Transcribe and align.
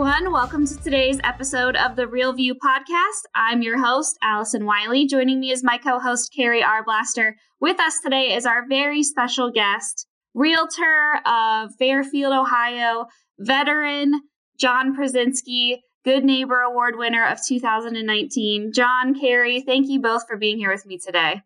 Everyone. 0.00 0.32
Welcome 0.32 0.66
to 0.66 0.82
today's 0.82 1.20
episode 1.24 1.76
of 1.76 1.94
the 1.94 2.08
Real 2.08 2.32
View 2.32 2.54
podcast. 2.54 3.26
I'm 3.34 3.60
your 3.60 3.78
host, 3.78 4.16
Allison 4.22 4.64
Wiley. 4.64 5.06
Joining 5.06 5.38
me 5.38 5.50
is 5.50 5.62
my 5.62 5.76
co 5.76 5.98
host, 5.98 6.32
Carrie 6.34 6.62
Arblaster. 6.62 7.32
With 7.60 7.78
us 7.78 8.00
today 8.00 8.32
is 8.32 8.46
our 8.46 8.66
very 8.66 9.02
special 9.02 9.50
guest, 9.50 10.06
realtor 10.32 11.20
of 11.26 11.74
Fairfield, 11.78 12.32
Ohio, 12.32 13.08
veteran 13.40 14.22
John 14.58 14.96
Przezinski, 14.96 15.80
Good 16.02 16.24
Neighbor 16.24 16.62
Award 16.62 16.96
winner 16.96 17.26
of 17.26 17.38
2019. 17.46 18.72
John, 18.72 19.14
Carrie, 19.20 19.60
thank 19.60 19.90
you 19.90 20.00
both 20.00 20.26
for 20.26 20.38
being 20.38 20.56
here 20.56 20.72
with 20.72 20.86
me 20.86 20.96
today. 20.96 21.42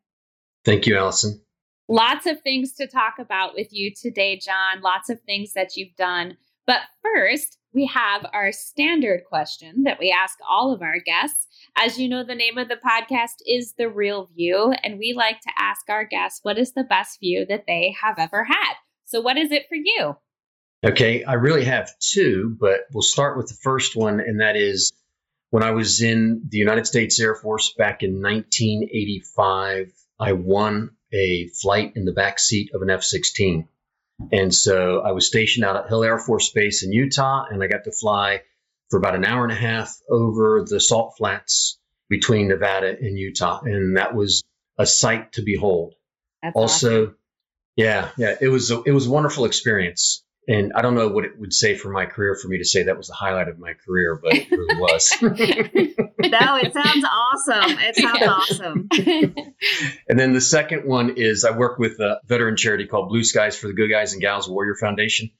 Thank 0.64 0.86
you, 0.86 0.96
Allison. 0.96 1.42
Lots 1.88 2.26
of 2.26 2.40
things 2.42 2.74
to 2.74 2.86
talk 2.86 3.14
about 3.18 3.54
with 3.54 3.72
you 3.72 3.92
today, 3.92 4.38
John. 4.38 4.80
Lots 4.80 5.10
of 5.10 5.20
things 5.22 5.54
that 5.54 5.74
you've 5.74 5.96
done. 5.96 6.36
But 6.68 6.82
first, 7.02 7.58
we 7.74 7.86
have 7.86 8.24
our 8.32 8.52
standard 8.52 9.22
question 9.28 9.82
that 9.82 9.98
we 9.98 10.10
ask 10.10 10.38
all 10.48 10.72
of 10.72 10.80
our 10.80 11.00
guests. 11.04 11.48
As 11.76 11.98
you 11.98 12.08
know, 12.08 12.24
the 12.24 12.34
name 12.34 12.56
of 12.56 12.68
the 12.68 12.76
podcast 12.76 13.42
is 13.46 13.74
The 13.76 13.90
Real 13.90 14.30
View, 14.36 14.72
and 14.82 14.98
we 14.98 15.12
like 15.12 15.40
to 15.40 15.50
ask 15.58 15.90
our 15.90 16.04
guests 16.04 16.40
what 16.42 16.56
is 16.56 16.72
the 16.72 16.84
best 16.84 17.18
view 17.18 17.44
that 17.48 17.64
they 17.66 17.94
have 18.00 18.18
ever 18.18 18.44
had. 18.44 18.74
So, 19.04 19.20
what 19.20 19.36
is 19.36 19.50
it 19.50 19.64
for 19.68 19.74
you? 19.74 20.16
Okay, 20.86 21.24
I 21.24 21.34
really 21.34 21.64
have 21.64 21.90
two, 21.98 22.56
but 22.60 22.80
we'll 22.92 23.02
start 23.02 23.36
with 23.36 23.48
the 23.48 23.58
first 23.62 23.96
one, 23.96 24.20
and 24.20 24.40
that 24.40 24.54
is 24.54 24.92
when 25.50 25.62
I 25.62 25.72
was 25.72 26.00
in 26.00 26.42
the 26.48 26.58
United 26.58 26.86
States 26.86 27.18
Air 27.18 27.34
Force 27.34 27.74
back 27.76 28.02
in 28.02 28.22
1985, 28.22 29.92
I 30.20 30.32
won 30.32 30.90
a 31.12 31.48
flight 31.60 31.92
in 31.96 32.04
the 32.04 32.12
back 32.12 32.38
seat 32.38 32.70
of 32.74 32.82
an 32.82 32.90
F 32.90 33.02
16. 33.02 33.68
And 34.32 34.54
so 34.54 35.00
I 35.00 35.12
was 35.12 35.26
stationed 35.26 35.64
out 35.64 35.76
at 35.76 35.88
Hill 35.88 36.04
Air 36.04 36.18
Force 36.18 36.50
Base 36.52 36.82
in 36.82 36.92
Utah, 36.92 37.44
and 37.50 37.62
I 37.62 37.66
got 37.66 37.84
to 37.84 37.92
fly 37.92 38.42
for 38.90 38.98
about 38.98 39.14
an 39.14 39.24
hour 39.24 39.42
and 39.42 39.52
a 39.52 39.56
half 39.56 39.96
over 40.08 40.64
the 40.68 40.80
salt 40.80 41.14
flats 41.18 41.78
between 42.08 42.48
Nevada 42.48 42.96
and 42.98 43.18
Utah. 43.18 43.60
And 43.62 43.96
that 43.96 44.14
was 44.14 44.42
a 44.78 44.86
sight 44.86 45.32
to 45.32 45.42
behold. 45.42 45.94
That's 46.42 46.56
also, 46.56 47.02
awesome. 47.02 47.16
yeah, 47.76 48.10
yeah, 48.16 48.36
it 48.40 48.48
was 48.48 48.70
a, 48.70 48.82
it 48.82 48.92
was 48.92 49.06
a 49.06 49.10
wonderful 49.10 49.46
experience. 49.46 50.22
And 50.46 50.72
I 50.74 50.82
don't 50.82 50.94
know 50.94 51.08
what 51.08 51.24
it 51.24 51.38
would 51.38 51.54
say 51.54 51.74
for 51.74 51.88
my 51.88 52.04
career 52.06 52.36
for 52.36 52.48
me 52.48 52.58
to 52.58 52.64
say 52.64 52.84
that 52.84 52.98
was 52.98 53.08
the 53.08 53.14
highlight 53.14 53.48
of 53.48 53.58
my 53.58 53.72
career, 53.86 54.20
but 54.22 54.34
it 54.34 54.50
really 54.50 54.78
was. 54.78 55.10
no, 56.30 56.56
it 56.56 56.72
sounds 56.72 57.04
awesome. 57.04 57.78
It 57.80 57.96
sounds 57.96 58.18
Yeah. 58.20 58.30
awesome. 58.30 58.88
And 60.08 60.18
then 60.20 60.32
the 60.34 60.40
second 60.40 60.86
one 60.86 61.14
is 61.16 61.44
I 61.44 61.56
work 61.56 61.78
with 61.78 61.98
a 62.00 62.20
veteran 62.26 62.56
charity 62.56 62.86
called 62.86 63.08
Blue 63.08 63.24
Skies 63.24 63.56
for 63.56 63.66
the 63.68 63.72
Good 63.72 63.88
Guys 63.90 64.12
and 64.12 64.20
Gals 64.20 64.48
Warrior 64.48 64.74
Foundation. 64.78 65.30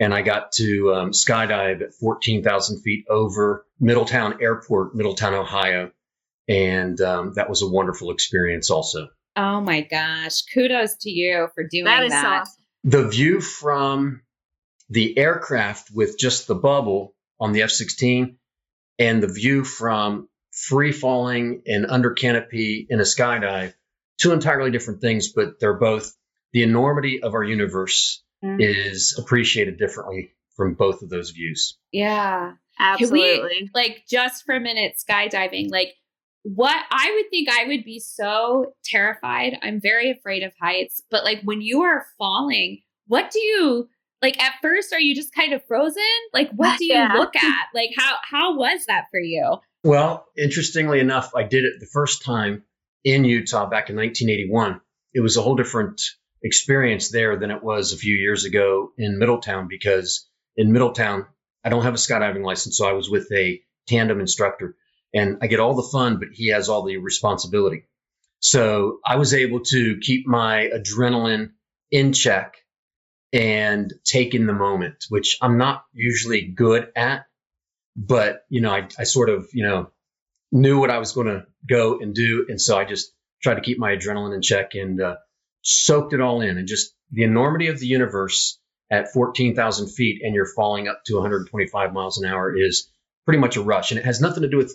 And 0.00 0.12
I 0.14 0.22
got 0.22 0.52
to 0.52 0.94
um, 0.94 1.10
skydive 1.12 1.82
at 1.82 1.94
14,000 1.94 2.82
feet 2.82 3.04
over 3.08 3.64
Middletown 3.80 4.42
Airport, 4.42 4.94
Middletown, 4.94 5.34
Ohio. 5.34 5.90
And 6.48 7.00
um, 7.00 7.34
that 7.34 7.48
was 7.48 7.62
a 7.62 7.68
wonderful 7.68 8.10
experience 8.10 8.70
also. 8.70 9.08
oh 9.36 9.60
my 9.60 9.82
gosh. 9.82 10.42
Kudos 10.52 10.96
to 11.02 11.10
you 11.10 11.48
for 11.54 11.64
doing 11.64 11.84
That 11.84 12.00
that. 12.00 12.06
is 12.06 12.12
awesome. 12.14 12.64
The 12.84 13.08
view 13.08 13.40
from 13.40 14.22
the 14.88 15.16
aircraft 15.18 15.90
with 15.92 16.18
just 16.18 16.46
the 16.48 16.54
bubble 16.54 17.14
on 17.38 17.52
the 17.52 17.62
F 17.62 17.70
16 17.70 18.38
and 18.98 19.22
the 19.22 19.28
view 19.28 19.62
from 19.64 20.27
free 20.66 20.92
falling 20.92 21.62
and 21.66 21.86
under 21.86 22.12
canopy 22.12 22.86
in 22.90 22.98
a 23.00 23.04
skydive, 23.04 23.74
two 24.20 24.32
entirely 24.32 24.70
different 24.70 25.00
things, 25.00 25.32
but 25.32 25.60
they're 25.60 25.78
both 25.78 26.14
the 26.52 26.62
enormity 26.62 27.22
of 27.22 27.34
our 27.34 27.44
universe 27.44 28.22
Mm. 28.44 28.58
is 28.60 29.16
appreciated 29.18 29.78
differently 29.78 30.30
from 30.56 30.74
both 30.74 31.02
of 31.02 31.10
those 31.10 31.30
views. 31.30 31.76
Yeah. 31.90 32.52
Can 32.78 33.10
we- 33.10 33.32
Absolutely. 33.32 33.70
like 33.74 34.04
just 34.08 34.44
for 34.44 34.54
a 34.54 34.60
minute 34.60 34.94
skydiving 34.96 35.68
like 35.72 35.94
what 36.44 36.76
i 36.92 37.12
would 37.16 37.28
think 37.30 37.48
i 37.50 37.64
would 37.66 37.82
be 37.84 37.98
so 37.98 38.72
terrified 38.84 39.58
i'm 39.62 39.80
very 39.80 40.08
afraid 40.12 40.44
of 40.44 40.52
heights 40.62 41.02
but 41.10 41.24
like 41.24 41.40
when 41.42 41.60
you 41.60 41.82
are 41.82 42.06
falling 42.16 42.80
what 43.08 43.32
do 43.32 43.40
you 43.40 43.88
like 44.22 44.40
at 44.40 44.52
first 44.62 44.92
are 44.92 45.00
you 45.00 45.16
just 45.16 45.34
kind 45.34 45.52
of 45.52 45.60
frozen 45.66 46.02
like 46.32 46.48
what 46.52 46.78
do 46.78 46.84
you 46.84 46.94
Yeah. 46.94 47.14
look 47.14 47.34
at 47.34 47.66
like 47.74 47.90
how 47.96 48.14
how 48.22 48.56
was 48.56 48.86
that 48.86 49.06
for 49.10 49.18
you 49.20 49.56
Well, 49.88 50.26
interestingly 50.36 51.00
enough, 51.00 51.34
I 51.34 51.44
did 51.44 51.64
it 51.64 51.80
the 51.80 51.86
first 51.86 52.22
time 52.22 52.64
in 53.04 53.24
Utah 53.24 53.70
back 53.70 53.88
in 53.88 53.96
1981. 53.96 54.82
It 55.14 55.20
was 55.20 55.38
a 55.38 55.40
whole 55.40 55.56
different 55.56 56.02
experience 56.42 57.08
there 57.08 57.38
than 57.38 57.50
it 57.50 57.64
was 57.64 57.94
a 57.94 57.96
few 57.96 58.14
years 58.14 58.44
ago 58.44 58.92
in 58.98 59.18
Middletown 59.18 59.66
because 59.66 60.28
in 60.58 60.72
Middletown, 60.72 61.24
I 61.64 61.70
don't 61.70 61.84
have 61.84 61.94
a 61.94 61.96
skydiving 61.96 62.44
license, 62.44 62.76
so 62.76 62.86
I 62.86 62.92
was 62.92 63.08
with 63.08 63.32
a 63.32 63.62
tandem 63.86 64.20
instructor 64.20 64.76
and 65.14 65.38
I 65.40 65.46
get 65.46 65.58
all 65.58 65.74
the 65.74 65.88
fun, 65.90 66.18
but 66.18 66.28
he 66.32 66.48
has 66.48 66.68
all 66.68 66.82
the 66.82 66.98
responsibility. 66.98 67.84
So 68.40 68.98
I 69.06 69.16
was 69.16 69.32
able 69.32 69.60
to 69.60 69.98
keep 70.02 70.26
my 70.26 70.68
adrenaline 70.68 71.52
in 71.90 72.12
check 72.12 72.58
and 73.32 73.90
take 74.04 74.34
in 74.34 74.46
the 74.46 74.52
moment, 74.52 75.06
which 75.08 75.38
I'm 75.40 75.56
not 75.56 75.86
usually 75.94 76.42
good 76.42 76.92
at 76.94 77.24
but 77.98 78.44
you 78.48 78.60
know, 78.60 78.70
I, 78.70 78.88
I 78.98 79.04
sort 79.04 79.28
of 79.28 79.48
you 79.52 79.66
know 79.66 79.90
knew 80.52 80.78
what 80.78 80.90
I 80.90 80.98
was 80.98 81.12
going 81.12 81.26
to 81.26 81.46
go 81.68 81.98
and 81.98 82.14
do, 82.14 82.46
and 82.48 82.60
so 82.60 82.78
I 82.78 82.84
just 82.84 83.12
tried 83.42 83.56
to 83.56 83.60
keep 83.60 83.78
my 83.78 83.96
adrenaline 83.96 84.34
in 84.34 84.40
check 84.40 84.74
and 84.74 85.00
uh, 85.00 85.16
soaked 85.62 86.12
it 86.12 86.20
all 86.20 86.40
in, 86.40 86.56
and 86.56 86.68
just 86.68 86.94
the 87.10 87.24
enormity 87.24 87.66
of 87.66 87.80
the 87.80 87.86
universe 87.86 88.58
at 88.90 89.12
14,000 89.12 89.88
feet, 89.88 90.22
and 90.22 90.34
you're 90.34 90.46
falling 90.54 90.88
up 90.88 91.02
to 91.06 91.14
125 91.14 91.92
miles 91.92 92.18
an 92.18 92.28
hour 92.28 92.56
is 92.56 92.90
pretty 93.26 93.40
much 93.40 93.56
a 93.56 93.62
rush, 93.62 93.90
and 93.90 93.98
it 93.98 94.06
has 94.06 94.20
nothing 94.20 94.42
to 94.42 94.48
do 94.48 94.56
with 94.56 94.74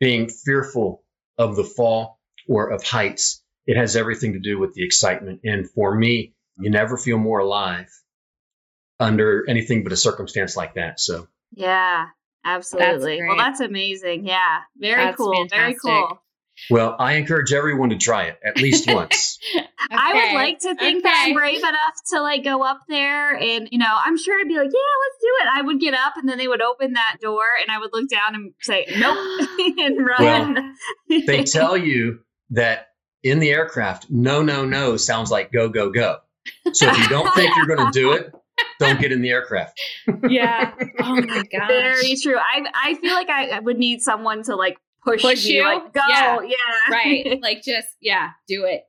being 0.00 0.28
fearful 0.28 1.04
of 1.38 1.56
the 1.56 1.64
fall 1.64 2.18
or 2.48 2.70
of 2.70 2.82
heights. 2.82 3.42
It 3.66 3.76
has 3.76 3.94
everything 3.94 4.32
to 4.32 4.40
do 4.40 4.58
with 4.58 4.74
the 4.74 4.84
excitement, 4.84 5.40
and 5.44 5.70
for 5.70 5.94
me, 5.94 6.34
you 6.58 6.70
never 6.70 6.96
feel 6.96 7.18
more 7.18 7.38
alive 7.38 7.88
under 8.98 9.44
anything 9.48 9.84
but 9.84 9.92
a 9.92 9.96
circumstance 9.96 10.56
like 10.56 10.74
that. 10.74 10.98
So. 10.98 11.28
Yeah, 11.54 12.06
absolutely. 12.44 13.22
Well, 13.22 13.36
that's 13.36 13.60
amazing. 13.60 14.26
Yeah. 14.26 14.60
Very 14.76 15.04
That's 15.04 15.16
cool. 15.16 15.46
Very 15.48 15.74
cool. 15.74 16.20
Well, 16.70 16.96
I 16.98 17.14
encourage 17.14 17.52
everyone 17.52 17.90
to 17.90 17.96
try 17.96 18.24
it 18.24 18.38
at 18.44 18.58
least 18.58 18.86
once. 18.92 19.38
I 19.90 20.12
would 20.14 20.34
like 20.34 20.58
to 20.60 20.74
think 20.76 21.02
that 21.02 21.24
I'm 21.26 21.34
brave 21.34 21.58
enough 21.58 21.94
to 22.10 22.20
like 22.20 22.44
go 22.44 22.62
up 22.62 22.80
there 22.88 23.34
and 23.34 23.68
you 23.70 23.78
know, 23.78 23.86
I'm 24.04 24.16
sure 24.16 24.38
I'd 24.38 24.48
be 24.48 24.56
like, 24.56 24.70
yeah, 24.72 24.92
let's 25.04 25.20
do 25.20 25.28
it. 25.40 25.48
I 25.52 25.62
would 25.62 25.80
get 25.80 25.94
up 25.94 26.14
and 26.16 26.28
then 26.28 26.38
they 26.38 26.48
would 26.48 26.62
open 26.62 26.92
that 26.92 27.16
door 27.20 27.42
and 27.60 27.70
I 27.70 27.78
would 27.78 27.90
look 27.92 28.08
down 28.08 28.34
and 28.34 28.52
say, 28.60 28.86
nope, 28.98 29.18
and 29.78 30.06
run. 30.06 30.54
Well, 31.08 31.20
they 31.26 31.44
tell 31.44 31.76
you 31.76 32.20
that 32.50 32.88
in 33.22 33.38
the 33.38 33.50
aircraft, 33.50 34.06
no, 34.10 34.42
no, 34.42 34.64
no 34.64 34.96
sounds 34.96 35.30
like 35.30 35.52
go, 35.52 35.68
go, 35.68 35.90
go. 35.90 36.18
So 36.72 36.88
if 36.88 36.98
you 36.98 37.08
don't 37.08 37.32
think 37.34 37.54
you're 37.56 37.66
going 37.66 37.92
to 37.92 37.98
do 37.98 38.12
it, 38.12 38.32
don't 38.78 39.00
get 39.00 39.12
in 39.12 39.22
the 39.22 39.30
aircraft. 39.30 39.80
yeah 40.28 40.72
oh 41.00 41.14
my 41.16 41.42
god. 41.52 41.68
Very 41.68 42.16
true. 42.22 42.36
I 42.38 42.64
I 42.74 42.94
feel 42.94 43.14
like 43.14 43.30
I, 43.30 43.48
I 43.50 43.58
would 43.60 43.78
need 43.78 44.00
someone 44.02 44.42
to 44.44 44.56
like 44.56 44.78
push, 45.04 45.22
Push 45.22 45.44
me, 45.46 45.56
you? 45.56 45.64
like 45.64 45.92
go, 45.92 46.00
Yeah. 46.08 46.40
yeah, 46.42 46.90
right 46.90 47.38
like 47.42 47.62
just 47.62 47.88
yeah 48.00 48.30
do 48.46 48.64
it 48.64 48.82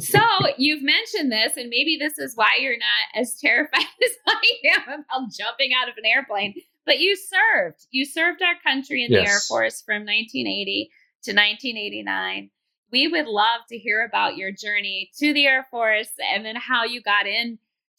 so 0.00 0.18
you've 0.56 0.82
mentioned 0.82 1.30
this 1.30 1.56
and 1.56 1.68
maybe 1.68 1.98
this 2.00 2.18
is 2.18 2.32
why 2.36 2.48
you're 2.58 2.78
not 2.78 3.20
as 3.20 3.38
terrified 3.38 3.80
as 4.04 4.10
i 4.26 4.42
am 4.74 4.82
about 5.00 5.30
jumping 5.30 5.72
out 5.80 5.88
of 5.90 5.94
an 5.98 6.06
airplane 6.06 6.54
but 6.86 6.98
you 7.00 7.14
served 7.16 7.86
you 7.90 8.06
served 8.06 8.40
our 8.42 8.54
country 8.62 9.04
in 9.04 9.12
the 9.12 9.20
air 9.20 9.38
force 9.46 9.82
from 9.82 10.06
1980 10.06 10.90
to 11.24 11.32
1989 11.32 12.50
we 12.90 13.08
would 13.08 13.26
love 13.26 13.60
to 13.68 13.76
hear 13.76 14.04
about 14.04 14.36
your 14.36 14.50
journey 14.52 15.10
to 15.18 15.34
the 15.34 15.44
air 15.44 15.66
force 15.70 16.12
and 16.32 16.44
then 16.46 16.56
how 16.56 16.84
you 16.84 17.02
got 17.02 17.26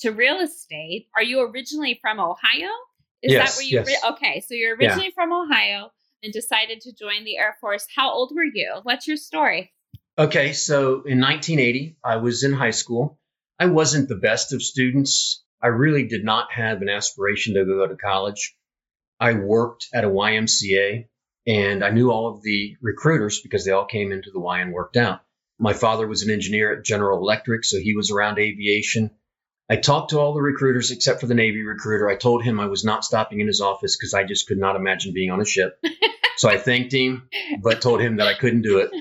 into 0.04 0.16
real 0.16 0.40
estate 0.40 1.08
are 1.16 1.24
you 1.24 1.42
originally 1.42 1.98
from 2.02 2.20
ohio 2.20 2.70
is 3.24 3.32
Yes, 3.34 3.56
that 3.56 3.60
where 3.60 3.66
you 3.66 3.78
yes. 3.78 3.88
ri- 3.88 4.10
okay 4.12 4.42
so 4.46 4.54
you're 4.54 4.80
Yeah. 4.82 4.88
originally 4.90 5.12
from 5.12 5.32
ohio 5.34 5.92
and 6.24 6.34
decided 6.34 6.82
to 6.82 6.94
join 6.94 7.26
the 7.26 7.38
Air 7.38 7.56
Force. 7.62 7.86
How 7.96 8.12
old 8.12 8.32
were 8.36 8.44
you? 8.44 8.80
What's 8.82 9.08
your 9.08 9.18
story? 9.18 9.72
Okay, 10.18 10.54
so 10.54 11.04
in 11.04 11.20
1980, 11.22 11.96
I 12.04 12.16
was 12.18 12.44
in 12.44 12.54
high 12.54 12.72
school. 12.72 13.20
I 13.60 13.68
wasn't 13.68 14.10
the 14.10 14.16
best 14.16 14.52
of 14.52 14.64
students. 14.64 15.44
I 15.62 15.68
really 15.68 16.08
did 16.08 16.24
not 16.26 16.52
have 16.52 16.82
an 16.82 16.90
aspiration 16.90 17.54
to 17.54 17.66
go 17.66 17.86
to 17.86 17.96
college. 17.96 18.56
I 19.20 19.34
worked 19.34 19.88
at 19.94 20.06
a 20.06 20.10
YMCA 20.10 21.06
and 21.46 21.84
I 21.84 21.92
knew 21.92 22.10
all 22.12 22.34
of 22.34 22.42
the 22.42 22.78
recruiters 22.82 23.40
because 23.42 23.64
they 23.64 23.72
all 23.72 23.86
came 23.86 24.12
into 24.12 24.32
the 24.32 24.40
Y 24.40 24.60
and 24.60 24.74
worked 24.74 24.98
out. 24.98 25.22
My 25.60 25.74
father 25.74 26.08
was 26.08 26.24
an 26.24 26.32
engineer 26.32 26.76
at 26.80 26.84
General 26.84 27.20
Electric, 27.20 27.64
so 27.64 27.78
he 27.80 27.96
was 27.96 28.10
around 28.10 28.40
aviation. 28.40 29.12
I 29.70 29.76
talked 29.76 30.12
to 30.12 30.20
all 30.20 30.34
the 30.34 30.42
recruiters 30.42 30.92
except 30.92 31.20
for 31.20 31.26
the 31.28 31.34
Navy 31.34 31.62
recruiter. 31.62 32.08
I 32.08 32.16
told 32.16 32.44
him 32.44 32.60
I 32.60 32.68
was 32.68 32.86
not 32.86 33.04
stopping 33.04 33.42
in 33.42 33.48
his 33.48 33.60
office 33.60 33.98
because 33.98 34.14
I 34.14 34.24
just 34.24 34.48
could 34.48 34.58
not 34.58 34.78
imagine 34.78 35.14
being 35.14 35.30
on 35.32 35.42
a 35.42 35.46
ship. 35.46 35.78
so 36.38 36.50
I 36.50 36.58
thanked 36.58 36.94
him, 36.94 37.30
but 37.62 37.82
told 37.82 38.00
him 38.00 38.18
that 38.18 38.28
I 38.28 38.34
couldn't 38.34 38.62
do 38.62 38.80
it. 38.80 38.92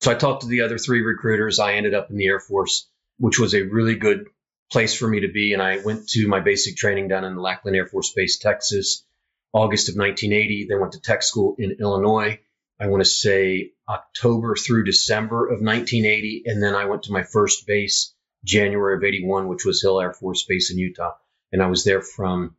So 0.00 0.10
I 0.10 0.14
talked 0.14 0.42
to 0.42 0.48
the 0.48 0.62
other 0.62 0.78
three 0.78 1.02
recruiters. 1.02 1.58
I 1.58 1.74
ended 1.74 1.94
up 1.94 2.10
in 2.10 2.16
the 2.16 2.26
Air 2.26 2.40
Force, 2.40 2.88
which 3.18 3.38
was 3.38 3.54
a 3.54 3.62
really 3.62 3.96
good 3.96 4.26
place 4.70 4.94
for 4.94 5.08
me 5.08 5.20
to 5.20 5.28
be. 5.28 5.52
And 5.52 5.62
I 5.62 5.78
went 5.78 6.08
to 6.10 6.28
my 6.28 6.40
basic 6.40 6.76
training 6.76 7.08
down 7.08 7.24
in 7.24 7.36
Lackland 7.36 7.76
Air 7.76 7.86
Force 7.86 8.12
Base, 8.14 8.38
Texas, 8.38 9.04
August 9.52 9.88
of 9.88 9.96
1980. 9.96 10.68
Then 10.68 10.80
went 10.80 10.92
to 10.92 11.00
tech 11.00 11.22
school 11.24 11.56
in 11.58 11.76
Illinois. 11.80 12.38
I 12.78 12.86
want 12.86 13.02
to 13.02 13.10
say 13.10 13.72
October 13.88 14.54
through 14.54 14.84
December 14.84 15.46
of 15.46 15.60
1980. 15.60 16.44
And 16.46 16.62
then 16.62 16.74
I 16.74 16.86
went 16.86 17.02
to 17.04 17.12
my 17.12 17.24
first 17.24 17.66
base 17.66 18.14
January 18.44 18.96
of 18.96 19.04
81, 19.04 19.48
which 19.48 19.64
was 19.64 19.82
Hill 19.82 20.00
Air 20.00 20.12
Force 20.12 20.44
Base 20.44 20.70
in 20.70 20.78
Utah. 20.78 21.14
And 21.52 21.62
I 21.62 21.66
was 21.66 21.84
there 21.84 22.02
from 22.02 22.56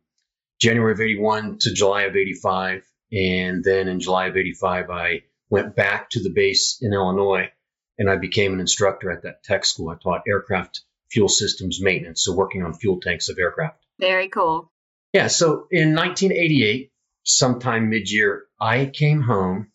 January 0.60 0.92
of 0.92 1.00
81 1.00 1.58
to 1.60 1.72
July 1.72 2.02
of 2.02 2.16
85. 2.16 2.84
And 3.12 3.64
then 3.64 3.88
in 3.88 4.00
July 4.00 4.26
of 4.26 4.36
85, 4.36 4.90
I 4.90 5.22
went 5.50 5.76
back 5.76 6.10
to 6.10 6.22
the 6.22 6.30
base 6.30 6.78
in 6.80 6.92
Illinois 6.92 7.50
and 7.98 8.10
I 8.10 8.16
became 8.16 8.52
an 8.52 8.60
instructor 8.60 9.10
at 9.10 9.22
that 9.22 9.44
tech 9.44 9.64
school. 9.64 9.90
I 9.90 9.96
taught 9.96 10.22
aircraft 10.26 10.80
fuel 11.10 11.28
systems 11.28 11.80
maintenance, 11.80 12.24
so 12.24 12.34
working 12.34 12.62
on 12.62 12.74
fuel 12.74 13.00
tanks 13.00 13.28
of 13.28 13.38
aircraft. 13.38 13.84
Very 14.00 14.28
cool. 14.28 14.72
Yeah, 15.12 15.26
so 15.26 15.66
in 15.70 15.94
1988, 15.94 16.90
sometime 17.24 17.90
mid 17.90 18.10
year, 18.10 18.46
I 18.58 18.86
came 18.86 19.20
home 19.20 19.70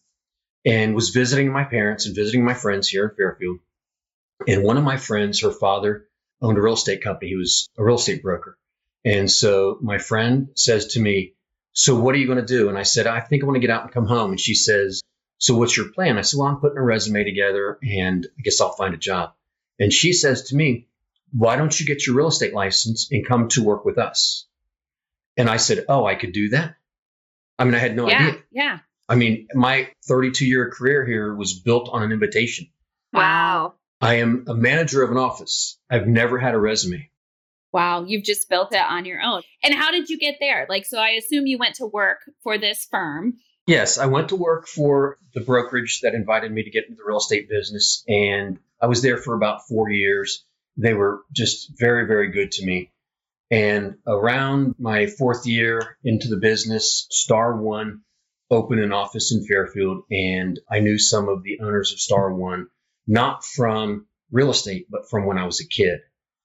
and 0.65 0.95
was 0.95 1.11
visiting 1.11 1.51
my 1.51 1.63
parents 1.63 2.07
and 2.07 2.15
visiting 2.15 2.43
my 2.43 2.55
friends 2.55 2.89
here 2.89 3.07
in 3.07 3.15
Fairfield. 3.15 3.59
And 4.45 4.63
one 4.63 4.77
of 4.77 4.83
my 4.83 4.97
friends, 4.97 5.41
her 5.41 5.51
father 5.51 6.07
owned 6.41 6.57
a 6.57 6.61
real 6.61 6.75
estate 6.75 7.03
company. 7.03 7.31
He 7.31 7.35
was 7.35 7.67
a 7.77 7.83
real 7.83 7.95
estate 7.95 8.21
broker. 8.21 8.57
And 9.03 9.31
so 9.31 9.77
my 9.81 9.97
friend 9.97 10.49
says 10.55 10.87
to 10.93 10.99
me, 10.99 11.33
So 11.73 11.95
what 11.95 12.13
are 12.13 12.17
you 12.17 12.27
going 12.27 12.39
to 12.39 12.45
do? 12.45 12.69
And 12.69 12.77
I 12.77 12.83
said, 12.83 13.07
I 13.07 13.21
think 13.21 13.43
I 13.43 13.45
want 13.45 13.55
to 13.55 13.61
get 13.61 13.69
out 13.69 13.83
and 13.83 13.91
come 13.91 14.05
home. 14.05 14.31
And 14.31 14.39
she 14.39 14.53
says, 14.53 15.01
So 15.37 15.55
what's 15.55 15.75
your 15.75 15.89
plan? 15.89 16.17
I 16.17 16.21
said, 16.21 16.37
Well, 16.37 16.47
I'm 16.47 16.59
putting 16.59 16.77
a 16.77 16.83
resume 16.83 17.23
together 17.23 17.79
and 17.81 18.27
I 18.37 18.41
guess 18.41 18.61
I'll 18.61 18.73
find 18.73 18.93
a 18.93 18.97
job. 18.97 19.33
And 19.79 19.93
she 19.93 20.13
says 20.13 20.43
to 20.49 20.55
me, 20.55 20.87
Why 21.31 21.55
don't 21.55 21.77
you 21.79 21.85
get 21.85 22.05
your 22.05 22.15
real 22.15 22.27
estate 22.27 22.53
license 22.53 23.09
and 23.11 23.25
come 23.25 23.47
to 23.49 23.63
work 23.63 23.85
with 23.85 23.97
us? 23.97 24.45
And 25.35 25.49
I 25.49 25.57
said, 25.57 25.85
Oh, 25.89 26.05
I 26.05 26.15
could 26.15 26.33
do 26.33 26.49
that. 26.49 26.75
I 27.59 27.65
mean, 27.65 27.75
I 27.75 27.79
had 27.79 27.95
no 27.95 28.07
yeah, 28.07 28.27
idea. 28.27 28.43
Yeah. 28.51 28.79
I 29.09 29.15
mean, 29.15 29.47
my 29.53 29.89
32 30.07 30.45
year 30.45 30.69
career 30.69 31.05
here 31.05 31.33
was 31.33 31.53
built 31.53 31.89
on 31.91 32.03
an 32.03 32.11
invitation. 32.11 32.67
Wow. 33.13 33.75
I 33.99 34.15
am 34.15 34.45
a 34.47 34.53
manager 34.53 35.03
of 35.03 35.11
an 35.11 35.17
office. 35.17 35.79
I've 35.89 36.07
never 36.07 36.37
had 36.37 36.53
a 36.53 36.59
resume. 36.59 37.09
Wow, 37.73 38.05
you've 38.05 38.23
just 38.23 38.49
built 38.49 38.73
it 38.73 38.81
on 38.81 39.05
your 39.05 39.21
own. 39.21 39.41
And 39.63 39.73
how 39.73 39.91
did 39.91 40.09
you 40.09 40.17
get 40.17 40.37
there? 40.39 40.65
Like, 40.69 40.85
so 40.85 40.99
I 40.99 41.09
assume 41.11 41.47
you 41.47 41.57
went 41.57 41.75
to 41.75 41.85
work 41.85 42.19
for 42.43 42.57
this 42.57 42.87
firm. 42.89 43.35
Yes, 43.67 43.97
I 43.97 44.05
went 44.05 44.29
to 44.29 44.35
work 44.35 44.67
for 44.67 45.17
the 45.33 45.41
brokerage 45.41 46.01
that 46.01 46.15
invited 46.15 46.51
me 46.51 46.63
to 46.63 46.69
get 46.69 46.85
into 46.85 46.95
the 46.95 47.03
real 47.05 47.17
estate 47.17 47.49
business. 47.49 48.03
And 48.07 48.59
I 48.81 48.87
was 48.87 49.01
there 49.01 49.17
for 49.17 49.35
about 49.35 49.67
four 49.67 49.89
years. 49.89 50.45
They 50.77 50.93
were 50.93 51.21
just 51.33 51.77
very, 51.77 52.07
very 52.07 52.31
good 52.31 52.51
to 52.53 52.65
me. 52.65 52.91
And 53.51 53.95
around 54.07 54.75
my 54.79 55.07
fourth 55.07 55.45
year 55.45 55.97
into 56.03 56.29
the 56.29 56.37
business, 56.37 57.07
Star 57.09 57.61
One 57.61 58.01
opened 58.49 58.79
an 58.79 58.93
office 58.93 59.33
in 59.33 59.45
Fairfield. 59.45 60.03
And 60.09 60.59
I 60.71 60.79
knew 60.79 60.97
some 60.97 61.27
of 61.27 61.43
the 61.43 61.59
owners 61.61 61.91
of 61.91 61.99
Star 61.99 62.33
One, 62.33 62.67
not 63.07 63.45
from 63.45 64.05
real 64.31 64.51
estate, 64.51 64.87
but 64.89 65.09
from 65.09 65.25
when 65.25 65.37
I 65.37 65.45
was 65.45 65.61
a 65.61 65.67
kid. 65.67 65.99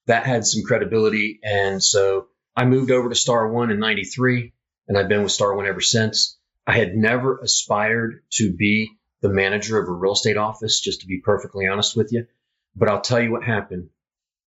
That 0.06 0.24
had 0.24 0.46
some 0.46 0.62
credibility. 0.62 1.40
And 1.42 1.82
so 1.82 2.28
I 2.56 2.64
moved 2.64 2.90
over 2.90 3.08
to 3.08 3.14
Star 3.14 3.48
One 3.48 3.70
in 3.70 3.78
93, 3.78 4.52
and 4.88 4.96
I've 4.96 5.08
been 5.08 5.22
with 5.22 5.32
Star 5.32 5.54
One 5.54 5.66
ever 5.66 5.80
since. 5.80 6.38
I 6.66 6.76
had 6.76 6.94
never 6.94 7.38
aspired 7.38 8.22
to 8.34 8.52
be 8.52 8.92
the 9.20 9.28
manager 9.28 9.78
of 9.78 9.88
a 9.88 9.92
real 9.92 10.12
estate 10.12 10.36
office, 10.36 10.80
just 10.80 11.00
to 11.00 11.06
be 11.06 11.20
perfectly 11.20 11.66
honest 11.66 11.96
with 11.96 12.12
you. 12.12 12.26
But 12.74 12.88
I'll 12.88 13.00
tell 13.00 13.20
you 13.20 13.32
what 13.32 13.44
happened. 13.44 13.90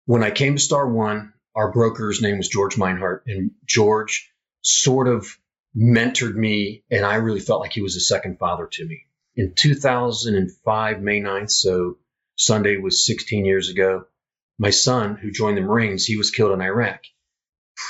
When 0.05 0.23
I 0.23 0.31
came 0.31 0.55
to 0.55 0.61
Star 0.61 0.87
One, 0.87 1.33
our 1.55 1.71
broker's 1.71 2.21
name 2.21 2.37
was 2.37 2.49
George 2.49 2.75
Meinhardt, 2.75 3.21
and 3.27 3.51
George 3.65 4.31
sort 4.61 5.07
of 5.07 5.27
mentored 5.75 6.35
me, 6.35 6.83
and 6.89 7.05
I 7.05 7.15
really 7.15 7.39
felt 7.39 7.61
like 7.61 7.73
he 7.73 7.81
was 7.81 7.95
a 7.95 8.01
second 8.01 8.39
father 8.39 8.67
to 8.71 8.85
me. 8.85 9.01
In 9.35 9.53
2005, 9.55 11.01
May 11.01 11.21
9th, 11.21 11.51
so 11.51 11.97
Sunday 12.35 12.77
was 12.77 13.05
16 13.05 13.45
years 13.45 13.69
ago, 13.69 14.05
my 14.59 14.69
son, 14.69 15.15
who 15.15 15.31
joined 15.31 15.57
the 15.57 15.61
Marines, 15.61 16.05
he 16.05 16.17
was 16.17 16.31
killed 16.31 16.51
in 16.51 16.61
Iraq. 16.61 17.01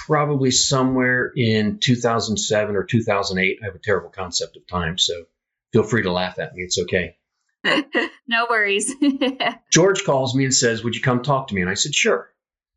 Probably 0.06 0.51
somewhere 0.51 1.31
in 1.36 1.80
2007 1.80 2.75
or 2.75 2.84
2008. 2.84 3.60
I 3.62 3.66
have 3.66 3.75
a 3.75 3.80
terrible 3.80 4.10
concept 4.10 4.56
of 4.56 4.66
time, 4.68 4.98
so 4.98 5.25
feel 5.74 5.84
free 5.84 6.04
to 6.04 6.12
laugh 6.12 6.40
at 6.40 6.54
me. 6.54 6.63
It's 6.63 6.80
okay. 6.80 7.18
no 8.28 8.48
worries. 8.50 8.94
George 9.72 10.04
calls 10.04 10.36
me 10.36 10.46
and 10.46 10.54
says, 10.54 10.84
Would 10.84 10.96
you 10.96 11.01
come 11.01 11.22
talk 11.22 11.48
to 11.48 11.56
me? 11.56 11.62
And 11.62 11.69
I 11.69 11.75
said, 11.75 11.94
Sure. 11.94 12.30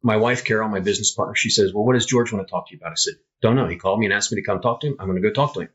My 0.03 0.17
wife, 0.17 0.45
Carol, 0.45 0.69
my 0.69 0.81
business 0.81 1.13
partner, 1.13 1.35
she 1.35 1.51
says, 1.51 1.73
Well, 1.73 1.85
what 1.85 1.95
does 1.95 2.07
George 2.07 2.33
want 2.33 2.47
to 2.47 2.51
talk 2.51 2.69
to 2.69 2.75
you 2.75 2.79
about? 2.79 2.93
I 2.93 2.97
said, 2.97 3.15
Don't 3.41 3.57
know. 3.57 3.69
He 3.69 3.77
called 3.77 4.01
me 4.01 4.07
and 4.07 4.13
asked 4.13 4.33
me 4.33 4.41
to 4.41 4.47
come 4.47 4.61
talk 4.61 4.81
to 4.81 4.89
him. 4.89 4.97
I'm 4.99 5.07
going 5.07 5.21
to 5.21 5.29
go 5.29 5.33
talk 5.33 5.55
to 5.55 5.61
him. 5.61 5.69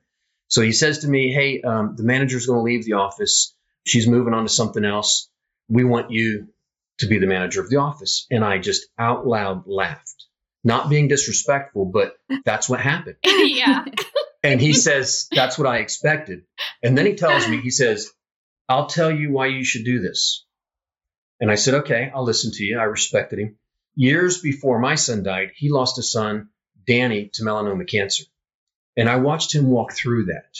So 0.47 0.61
he 0.61 0.73
says 0.73 0.99
to 0.99 1.07
me, 1.07 1.33
Hey, 1.33 1.61
um, 1.61 1.95
the 1.95 2.03
manager's 2.03 2.45
going 2.45 2.59
to 2.59 2.63
leave 2.63 2.85
the 2.85 2.93
office. 2.93 3.55
She's 3.85 4.07
moving 4.07 4.33
on 4.33 4.43
to 4.43 4.49
something 4.49 4.85
else. 4.85 5.29
We 5.69 5.83
want 5.83 6.11
you 6.11 6.47
to 7.01 7.07
be 7.07 7.19
the 7.19 7.27
manager 7.27 7.61
of 7.61 7.69
the 7.69 7.77
office. 7.77 8.25
And 8.31 8.43
I 8.43 8.59
just 8.59 8.87
out 8.97 9.27
loud 9.27 9.67
laughed, 9.67 10.25
not 10.63 10.89
being 10.89 11.07
disrespectful, 11.07 11.85
but 11.85 12.15
that's 12.45 12.69
what 12.69 12.79
happened. 12.79 13.17
yeah. 13.23 13.85
And 14.43 14.61
he 14.61 14.73
says, 14.73 15.27
That's 15.31 15.57
what 15.57 15.67
I 15.67 15.77
expected. 15.77 16.43
And 16.81 16.97
then 16.97 17.05
he 17.05 17.15
tells 17.15 17.47
me, 17.47 17.57
He 17.57 17.69
says, 17.69 18.09
I'll 18.69 18.87
tell 18.87 19.11
you 19.11 19.31
why 19.31 19.47
you 19.47 19.63
should 19.63 19.85
do 19.85 19.99
this. 19.99 20.45
And 21.39 21.51
I 21.51 21.55
said, 21.55 21.73
Okay, 21.75 22.11
I'll 22.13 22.23
listen 22.23 22.51
to 22.53 22.63
you. 22.63 22.79
I 22.79 22.83
respected 22.83 23.39
him. 23.39 23.57
Years 23.95 24.41
before 24.41 24.79
my 24.79 24.95
son 24.95 25.23
died, 25.23 25.51
he 25.55 25.69
lost 25.69 25.99
a 25.99 26.03
son, 26.03 26.49
Danny, 26.87 27.29
to 27.33 27.43
melanoma 27.43 27.87
cancer. 27.87 28.23
And 28.95 29.09
I 29.09 29.17
watched 29.17 29.53
him 29.53 29.67
walk 29.67 29.93
through 29.93 30.25
that. 30.25 30.57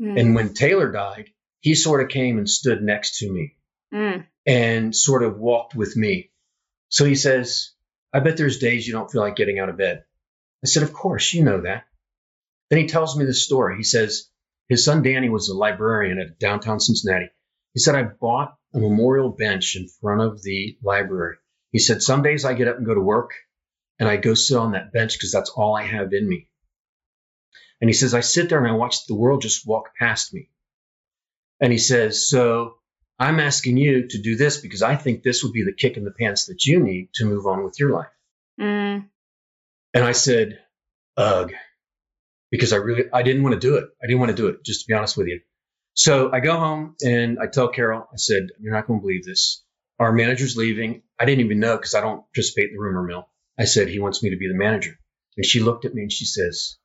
Mm. 0.00 0.20
And 0.20 0.34
when 0.34 0.54
Taylor 0.54 0.90
died, 0.90 1.30
he 1.60 1.74
sort 1.74 2.02
of 2.02 2.08
came 2.08 2.38
and 2.38 2.48
stood 2.48 2.82
next 2.82 3.18
to 3.18 3.30
me 3.30 3.56
Mm. 3.92 4.26
and 4.46 4.96
sort 4.96 5.22
of 5.22 5.38
walked 5.38 5.74
with 5.74 5.96
me. 5.96 6.30
So 6.88 7.04
he 7.04 7.14
says, 7.14 7.72
I 8.12 8.20
bet 8.20 8.36
there's 8.36 8.58
days 8.58 8.86
you 8.86 8.92
don't 8.92 9.10
feel 9.10 9.20
like 9.20 9.36
getting 9.36 9.58
out 9.58 9.68
of 9.68 9.76
bed. 9.76 10.04
I 10.64 10.68
said, 10.68 10.82
Of 10.82 10.92
course, 10.92 11.32
you 11.32 11.44
know 11.44 11.62
that. 11.62 11.84
Then 12.70 12.78
he 12.78 12.86
tells 12.86 13.16
me 13.16 13.24
this 13.24 13.44
story. 13.44 13.76
He 13.76 13.82
says, 13.82 14.30
His 14.68 14.84
son 14.84 15.02
Danny 15.02 15.28
was 15.28 15.48
a 15.48 15.56
librarian 15.56 16.18
at 16.18 16.38
downtown 16.38 16.80
Cincinnati. 16.80 17.28
He 17.74 17.80
said, 17.80 17.94
I 17.94 18.02
bought 18.04 18.54
a 18.74 18.78
memorial 18.78 19.30
bench 19.30 19.76
in 19.76 19.88
front 20.00 20.22
of 20.22 20.42
the 20.42 20.78
library. 20.82 21.36
He 21.70 21.78
said, 21.78 22.02
Some 22.02 22.22
days 22.22 22.44
I 22.44 22.54
get 22.54 22.68
up 22.68 22.78
and 22.78 22.86
go 22.86 22.94
to 22.94 23.00
work 23.00 23.32
and 23.98 24.08
I 24.08 24.16
go 24.16 24.34
sit 24.34 24.56
on 24.56 24.72
that 24.72 24.92
bench 24.92 25.14
because 25.14 25.32
that's 25.32 25.50
all 25.50 25.76
I 25.76 25.84
have 25.84 26.12
in 26.12 26.28
me. 26.28 26.48
And 27.80 27.88
he 27.88 27.94
says, 27.94 28.14
I 28.14 28.20
sit 28.20 28.48
there 28.48 28.58
and 28.58 28.68
I 28.68 28.76
watch 28.76 29.06
the 29.06 29.14
world 29.14 29.42
just 29.42 29.66
walk 29.66 29.94
past 29.98 30.32
me. 30.32 30.50
And 31.60 31.72
he 31.72 31.78
says, 31.78 32.28
So 32.28 32.76
I'm 33.18 33.40
asking 33.40 33.76
you 33.76 34.08
to 34.08 34.18
do 34.20 34.36
this 34.36 34.60
because 34.60 34.82
I 34.82 34.96
think 34.96 35.22
this 35.22 35.44
would 35.44 35.52
be 35.52 35.64
the 35.64 35.72
kick 35.72 35.96
in 35.96 36.04
the 36.04 36.10
pants 36.10 36.46
that 36.46 36.64
you 36.64 36.80
need 36.80 37.10
to 37.14 37.24
move 37.24 37.46
on 37.46 37.64
with 37.64 37.78
your 37.78 37.90
life. 37.90 38.10
Mm. 38.60 39.08
And 39.94 40.04
I 40.04 40.12
said, 40.12 40.58
ugh, 41.16 41.52
because 42.50 42.72
I 42.72 42.76
really, 42.76 43.04
I 43.12 43.22
didn't 43.22 43.42
want 43.42 43.54
to 43.54 43.60
do 43.60 43.76
it. 43.76 43.84
I 44.02 44.06
didn't 44.06 44.20
want 44.20 44.30
to 44.30 44.36
do 44.36 44.48
it, 44.48 44.64
just 44.64 44.82
to 44.82 44.86
be 44.88 44.94
honest 44.94 45.16
with 45.16 45.28
you. 45.28 45.40
So 45.94 46.32
I 46.32 46.40
go 46.40 46.56
home 46.56 46.96
and 47.04 47.38
I 47.38 47.46
tell 47.46 47.68
Carol, 47.68 48.08
I 48.12 48.16
said, 48.16 48.48
you're 48.58 48.72
not 48.72 48.86
going 48.86 49.00
to 49.00 49.02
believe 49.02 49.24
this. 49.24 49.62
Our 49.98 50.12
manager's 50.12 50.56
leaving. 50.56 51.02
I 51.18 51.26
didn't 51.26 51.44
even 51.44 51.60
know 51.60 51.76
because 51.76 51.94
I 51.94 52.00
don't 52.00 52.24
participate 52.32 52.70
in 52.70 52.74
the 52.74 52.80
rumor 52.80 53.02
mill. 53.02 53.28
I 53.58 53.66
said, 53.66 53.88
he 53.88 54.00
wants 54.00 54.22
me 54.22 54.30
to 54.30 54.36
be 54.36 54.48
the 54.48 54.54
manager. 54.54 54.98
And 55.36 55.46
she 55.46 55.60
looked 55.60 55.84
at 55.84 55.94
me 55.94 56.02
and 56.02 56.12
she 56.12 56.24
says, 56.24 56.76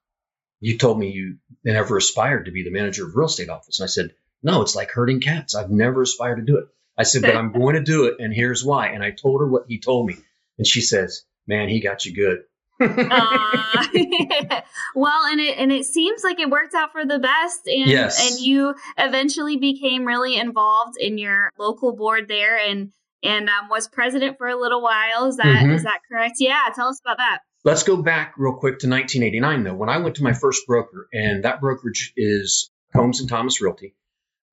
you 0.60 0.78
told 0.78 1.00
me 1.00 1.12
you 1.12 1.38
never 1.64 1.98
aspired 1.98 2.46
to 2.46 2.52
be 2.52 2.64
the 2.64 2.72
manager 2.72 3.06
of 3.06 3.16
real 3.16 3.28
estate 3.28 3.50
office. 3.50 3.80
And 3.80 3.86
I 3.86 3.88
said, 3.88 4.12
no, 4.44 4.62
it's 4.62 4.76
like 4.76 4.92
herding 4.92 5.20
cats. 5.20 5.56
I've 5.56 5.70
never 5.72 6.02
aspired 6.04 6.38
to 6.38 6.42
do 6.42 6.58
it. 6.58 6.66
I 6.98 7.04
said, 7.04 7.22
but 7.22 7.36
I'm 7.36 7.52
going 7.52 7.76
to 7.76 7.84
do 7.84 8.06
it. 8.06 8.16
And 8.20 8.34
here's 8.34 8.66
why. 8.66 8.88
And 8.88 9.04
I 9.04 9.12
told 9.12 9.42
her 9.42 9.48
what 9.48 9.66
he 9.68 9.80
told 9.80 10.08
me. 10.08 10.16
And 10.58 10.66
she 10.66 10.82
says, 10.82 11.24
man, 11.46 11.70
he 11.70 11.80
got 11.80 12.06
you 12.06 12.16
good. 12.16 12.40
Aw. 12.80 14.62
well, 14.96 15.26
and 15.26 15.40
it 15.40 15.58
and 15.58 15.72
it 15.72 15.86
seems 15.86 16.24
like 16.24 16.40
it 16.40 16.50
worked 16.50 16.76
out 16.76 16.92
for 16.92 17.06
the 17.06 17.20
best, 17.20 17.68
and 17.68 17.90
Yes. 17.90 18.32
and 18.32 18.40
you 18.46 18.76
eventually 18.98 19.58
became 19.58 20.06
really 20.06 20.38
involved 20.38 20.96
in 21.00 21.18
your 21.18 21.52
local 21.58 21.96
board 21.96 22.28
there, 22.28 22.58
and 22.58 22.92
and 23.24 23.50
um, 23.50 23.70
was 23.70 23.88
president 23.88 24.38
for 24.38 24.48
a 24.48 24.56
little 24.56 24.82
while. 24.82 25.26
Is 25.26 25.38
that 25.38 25.66
is 25.66 25.82
Mhm. 25.82 25.84
that 25.86 26.02
correct? 26.10 26.36
Yeah, 26.40 26.66
tell 26.76 26.88
us 26.90 27.00
about 27.04 27.18
that. 27.18 27.40
Let's 27.64 27.84
go 27.84 27.98
back 27.98 28.36
real 28.38 28.54
quick 28.54 28.80
to 28.80 28.88
1989, 28.88 29.64
though. 29.64 29.74
When 29.74 29.90
I 29.90 29.98
went 29.98 30.16
to 30.18 30.24
my 30.24 30.34
first 30.34 30.66
broker, 30.68 31.08
and 31.12 31.44
that 31.44 31.60
brokerage 31.60 32.14
is 32.16 32.70
Combs 32.94 33.20
and 33.20 33.28
Thomas 33.30 33.60
Realty, 33.60 33.96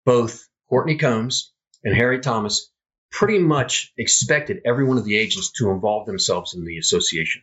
both 0.04 0.49
Courtney 0.68 0.96
Combs 0.96 1.52
and 1.82 1.94
Harry 1.94 2.20
Thomas 2.20 2.70
pretty 3.11 3.38
much 3.38 3.92
expected 3.96 4.62
every 4.64 4.84
one 4.84 4.99
of 4.99 5.04
the 5.04 5.16
agents 5.16 5.52
to 5.52 5.70
involve 5.70 6.06
themselves 6.06 6.54
in 6.54 6.64
the 6.64 6.78
association. 6.78 7.42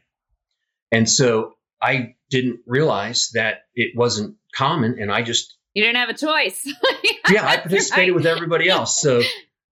And 0.92 1.10
so 1.10 1.54
I 1.82 2.16
didn't 2.30 2.60
realize 2.68 3.30
that 3.34 3.62
it 3.74 3.96
wasn't 3.96 4.36
common, 4.54 4.98
and 5.00 5.12
I 5.12 5.22
just 5.22 5.56
you 5.74 5.84
didn't 5.84 5.98
have 5.98 6.10
a 6.10 6.14
choice. 6.14 6.66
yeah, 7.30 7.48
I 7.48 7.58
participated 7.58 8.10
right. 8.10 8.16
with 8.16 8.26
everybody 8.26 8.70
else. 8.70 9.02
So 9.02 9.22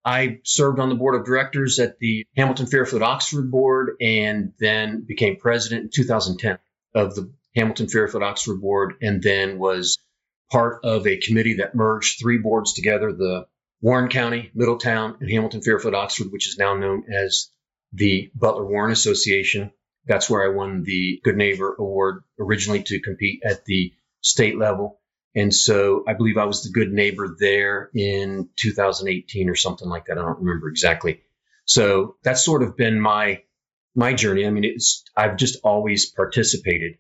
I 0.06 0.39
served 0.44 0.79
on 0.79 0.89
the 0.89 0.96
board 0.96 1.15
of 1.15 1.25
directors 1.25 1.79
at 1.79 1.98
the 2.00 2.25
Hamilton 2.36 2.67
Fairfield 2.67 3.01
Oxford 3.01 3.50
board 3.50 3.96
and 4.00 4.53
then 4.60 5.03
became 5.08 5.38
president 5.38 5.84
in 5.84 5.89
2010 5.89 6.60
of 6.94 7.15
the 7.15 7.34
Hamilton 7.56 7.88
Fairfield 7.88 8.24
Oxford 8.24 8.62
board 8.62 8.94
and 9.01 9.22
then 9.22 9.58
was 9.58 9.98
part 10.51 10.84
of 10.84 11.08
a 11.08 11.18
committee 11.18 11.56
that 11.56 11.75
merged 11.75 12.20
three 12.20 12.38
boards 12.38 12.74
together 12.74 13.12
the 13.12 13.48
Warren 13.82 14.10
County, 14.10 14.50
Middletown, 14.56 15.18
and 15.20 15.30
Hamilton 15.30 15.62
Fairfield 15.62 15.94
Oxford, 15.94 16.32
which 16.32 16.48
is 16.48 16.58
now 16.58 16.75
known 16.75 17.04
as 17.13 17.50
the 17.94 18.32
Butler 18.34 18.66
Warren 18.66 18.92
Association. 18.92 19.72
That's 20.06 20.30
where 20.30 20.44
I 20.44 20.56
won 20.56 20.84
the 20.84 21.20
Good 21.24 21.38
Neighbor 21.38 21.75
Award 21.77 22.24
originally 22.39 22.84
to 22.84 23.00
compete 23.01 23.42
at 23.44 23.66
the 23.66 23.94
state 24.22 24.58
level. 24.58 25.00
And 25.36 25.54
so 25.54 26.04
I 26.08 26.13
believe 26.13 26.38
I 26.38 26.46
was 26.46 26.63
the 26.63 26.72
good 26.72 26.92
neighbor 26.92 27.36
there 27.39 27.92
in 27.94 28.50
2018 28.56 29.50
or 29.50 29.56
something 29.56 29.88
like 29.88 30.06
that. 30.06 30.18
I 30.18 30.22
don't 30.22 30.39
remember 30.39 30.68
exactly. 30.68 31.22
So 31.66 32.16
that's 32.24 32.44
sort 32.44 32.63
of 32.63 32.75
been 32.75 33.00
my 33.00 33.44
my 33.94 34.13
journey. 34.13 34.46
I 34.46 34.50
mean, 34.50 34.63
it's 34.63 35.04
I've 35.16 35.38
just 35.38 35.60
always 35.63 36.10
participated 36.10 36.98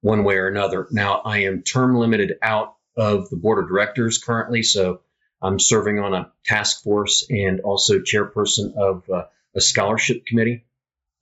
one 0.00 0.24
way 0.24 0.36
or 0.36 0.46
another. 0.46 0.86
Now 0.92 1.20
I 1.24 1.40
am 1.40 1.62
term 1.62 1.96
limited 1.96 2.34
out 2.40 2.76
of 2.96 3.28
the 3.30 3.36
board 3.36 3.62
of 3.62 3.68
directors 3.68 4.18
currently, 4.18 4.62
so 4.62 5.00
I'm 5.42 5.58
serving 5.58 5.98
on 5.98 6.14
a 6.14 6.32
task 6.44 6.82
force 6.82 7.26
and 7.28 7.60
also 7.60 7.98
chairperson 7.98 8.74
of 8.76 9.08
uh, 9.10 9.24
a 9.54 9.60
scholarship 9.60 10.26
committee. 10.26 10.64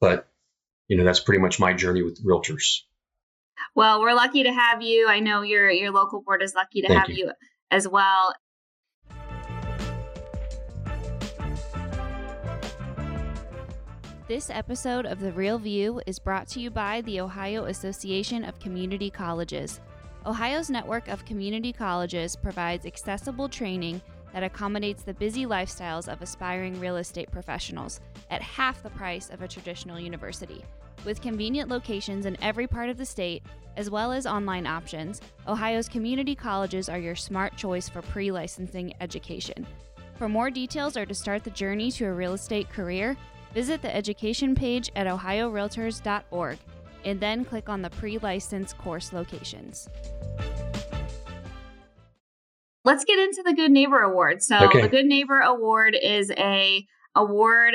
But 0.01 0.29
you 0.89 0.97
know, 0.97 1.05
that's 1.05 1.21
pretty 1.21 1.41
much 1.41 1.59
my 1.59 1.73
journey 1.73 2.03
with 2.03 2.25
realtors. 2.25 2.81
Well, 3.75 4.01
we're 4.01 4.15
lucky 4.15 4.43
to 4.43 4.53
have 4.53 4.83
you. 4.83 5.09
I 5.09 5.21
know 5.21 5.43
your 5.43 5.71
your 5.71 5.91
local 5.91 6.23
board 6.23 6.43
is 6.43 6.55
lucky 6.55 6.83
to 6.83 6.89
Thank 6.89 7.01
have 7.01 7.11
you. 7.11 7.27
you 7.27 7.33
as 7.71 7.89
well. 7.89 8.35
This 14.29 14.51
episode 14.51 15.05
of 15.05 15.21
The 15.21 15.33
Real 15.33 15.59
View 15.59 16.01
is 16.07 16.19
brought 16.19 16.49
to 16.49 16.61
you 16.61 16.71
by 16.71 17.01
the 17.03 17.21
Ohio 17.21 17.65
Association 17.65 18.45
of 18.45 18.59
Community 18.61 19.11
Colleges. 19.11 19.81
Ohio's 20.25 20.71
network 20.71 21.09
of 21.09 21.25
community 21.25 21.73
colleges 21.73 22.37
provides 22.37 22.87
accessible 22.87 23.49
training 23.49 24.01
that 24.33 24.45
accommodates 24.45 25.03
the 25.03 25.15
busy 25.15 25.47
lifestyles 25.47 26.11
of 26.11 26.23
aspiring 26.23 26.79
real 26.79 26.97
estate 26.97 27.29
professionals 27.33 28.01
at 28.31 28.41
half 28.41 28.85
the 28.85 28.91
price 28.91 29.31
of 29.31 29.43
a 29.43 29.49
traditional 29.49 29.99
university. 29.99 30.65
With 31.05 31.21
convenient 31.21 31.69
locations 31.69 32.25
in 32.27 32.41
every 32.41 32.69
part 32.69 32.89
of 32.89 32.99
the 32.99 33.05
state, 33.05 33.43
as 33.77 33.91
well 33.91 34.13
as 34.13 34.25
online 34.25 34.65
options, 34.65 35.21
Ohio's 35.49 35.89
community 35.89 36.37
colleges 36.37 36.89
are 36.89 37.01
your 37.01 37.17
smart 37.17 37.57
choice 37.57 37.89
for 37.89 38.01
pre 38.01 38.31
licensing 38.31 38.95
education. 39.01 39.67
For 40.19 40.29
more 40.29 40.51
details 40.51 40.97
or 40.97 41.05
to 41.05 41.15
start 41.15 41.43
the 41.43 41.51
journey 41.51 41.91
to 41.93 42.05
a 42.05 42.13
real 42.13 42.35
estate 42.35 42.71
career, 42.71 43.17
visit 43.53 43.83
the 43.83 43.95
education 43.95 44.55
page 44.55 44.89
at 44.95 45.09
ohiorealtors.org 45.09 46.59
and 47.05 47.21
then 47.21 47.45
click 47.45 47.69
on 47.69 47.83
the 47.83 47.91
pre 47.91 48.19
licensed 48.19 48.79
course 48.79 49.13
locations. 49.13 49.89
Let's 52.85 53.05
get 53.05 53.19
into 53.19 53.43
the 53.45 53.55
Good 53.55 53.71
Neighbor 53.71 54.01
Award. 54.01 54.43
So, 54.43 54.59
okay. 54.67 54.83
the 54.83 54.89
Good 54.89 55.07
Neighbor 55.07 55.39
Award 55.41 55.97
is 56.01 56.33
a 56.33 56.85
award 57.15 57.75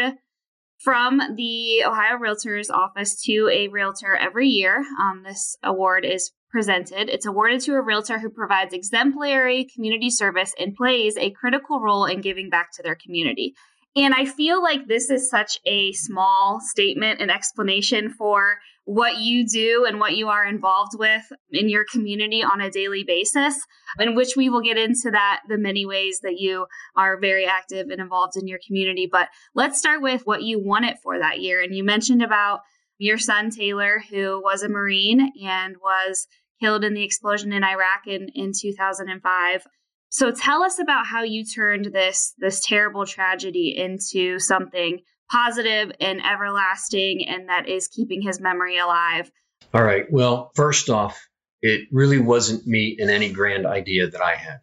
from 0.79 1.21
the 1.35 1.83
Ohio 1.85 2.17
Realtors 2.17 2.69
Office 2.69 3.21
to 3.23 3.49
a 3.51 3.67
realtor 3.69 4.15
every 4.15 4.47
year. 4.47 4.83
Um, 4.99 5.23
this 5.23 5.57
award 5.63 6.05
is 6.05 6.31
presented. 6.49 7.09
It's 7.09 7.25
awarded 7.25 7.61
to 7.61 7.73
a 7.73 7.81
realtor 7.81 8.19
who 8.19 8.29
provides 8.29 8.73
exemplary 8.73 9.67
community 9.73 10.09
service 10.09 10.53
and 10.59 10.75
plays 10.75 11.17
a 11.17 11.31
critical 11.31 11.79
role 11.79 12.05
in 12.05 12.21
giving 12.21 12.49
back 12.49 12.71
to 12.73 12.83
their 12.83 12.95
community. 12.95 13.53
And 13.97 14.13
I 14.13 14.25
feel 14.25 14.61
like 14.61 14.87
this 14.87 15.09
is 15.09 15.27
such 15.27 15.57
a 15.65 15.91
small 15.93 16.59
statement 16.61 17.19
and 17.19 17.31
explanation 17.31 18.11
for 18.11 18.59
what 18.85 19.17
you 19.17 19.43
do 19.45 19.85
and 19.87 19.99
what 19.99 20.15
you 20.15 20.29
are 20.29 20.45
involved 20.45 20.91
with 20.99 21.23
in 21.51 21.67
your 21.67 21.83
community 21.91 22.43
on 22.43 22.61
a 22.61 22.69
daily 22.69 23.03
basis, 23.03 23.59
in 23.99 24.13
which 24.13 24.35
we 24.37 24.49
will 24.49 24.61
get 24.61 24.77
into 24.77 25.09
that, 25.11 25.41
the 25.49 25.57
many 25.57 25.87
ways 25.87 26.19
that 26.21 26.37
you 26.37 26.67
are 26.95 27.19
very 27.19 27.47
active 27.47 27.89
and 27.89 27.99
involved 27.99 28.37
in 28.37 28.47
your 28.47 28.59
community. 28.65 29.09
But 29.11 29.29
let's 29.55 29.79
start 29.79 30.03
with 30.03 30.21
what 30.27 30.43
you 30.43 30.61
it 30.85 30.97
for 31.01 31.17
that 31.17 31.41
year. 31.41 31.59
And 31.63 31.75
you 31.75 31.83
mentioned 31.83 32.21
about 32.21 32.59
your 32.99 33.17
son, 33.17 33.49
Taylor, 33.49 33.99
who 34.11 34.39
was 34.43 34.61
a 34.61 34.69
Marine 34.69 35.31
and 35.43 35.75
was 35.81 36.27
killed 36.61 36.83
in 36.83 36.93
the 36.93 37.03
explosion 37.03 37.51
in 37.51 37.63
Iraq 37.63 38.05
in, 38.05 38.29
in 38.35 38.51
2005. 38.55 39.65
So 40.09 40.31
tell 40.31 40.63
us 40.63 40.79
about 40.79 41.05
how 41.05 41.23
you 41.23 41.43
turned 41.43 41.85
this 41.85 42.33
this 42.37 42.65
terrible 42.65 43.05
tragedy 43.05 43.75
into 43.77 44.39
something 44.39 45.01
positive 45.29 45.91
and 45.99 46.25
everlasting 46.25 47.27
and 47.27 47.49
that 47.49 47.67
is 47.67 47.87
keeping 47.87 48.21
his 48.21 48.39
memory 48.39 48.77
alive. 48.77 49.29
All 49.73 49.83
right. 49.83 50.05
Well, 50.09 50.51
first 50.55 50.89
off, 50.89 51.27
it 51.61 51.87
really 51.91 52.19
wasn't 52.19 52.65
me 52.65 52.97
and 52.99 53.09
any 53.09 53.31
grand 53.31 53.65
idea 53.65 54.09
that 54.09 54.21
I 54.21 54.35
had. 54.35 54.61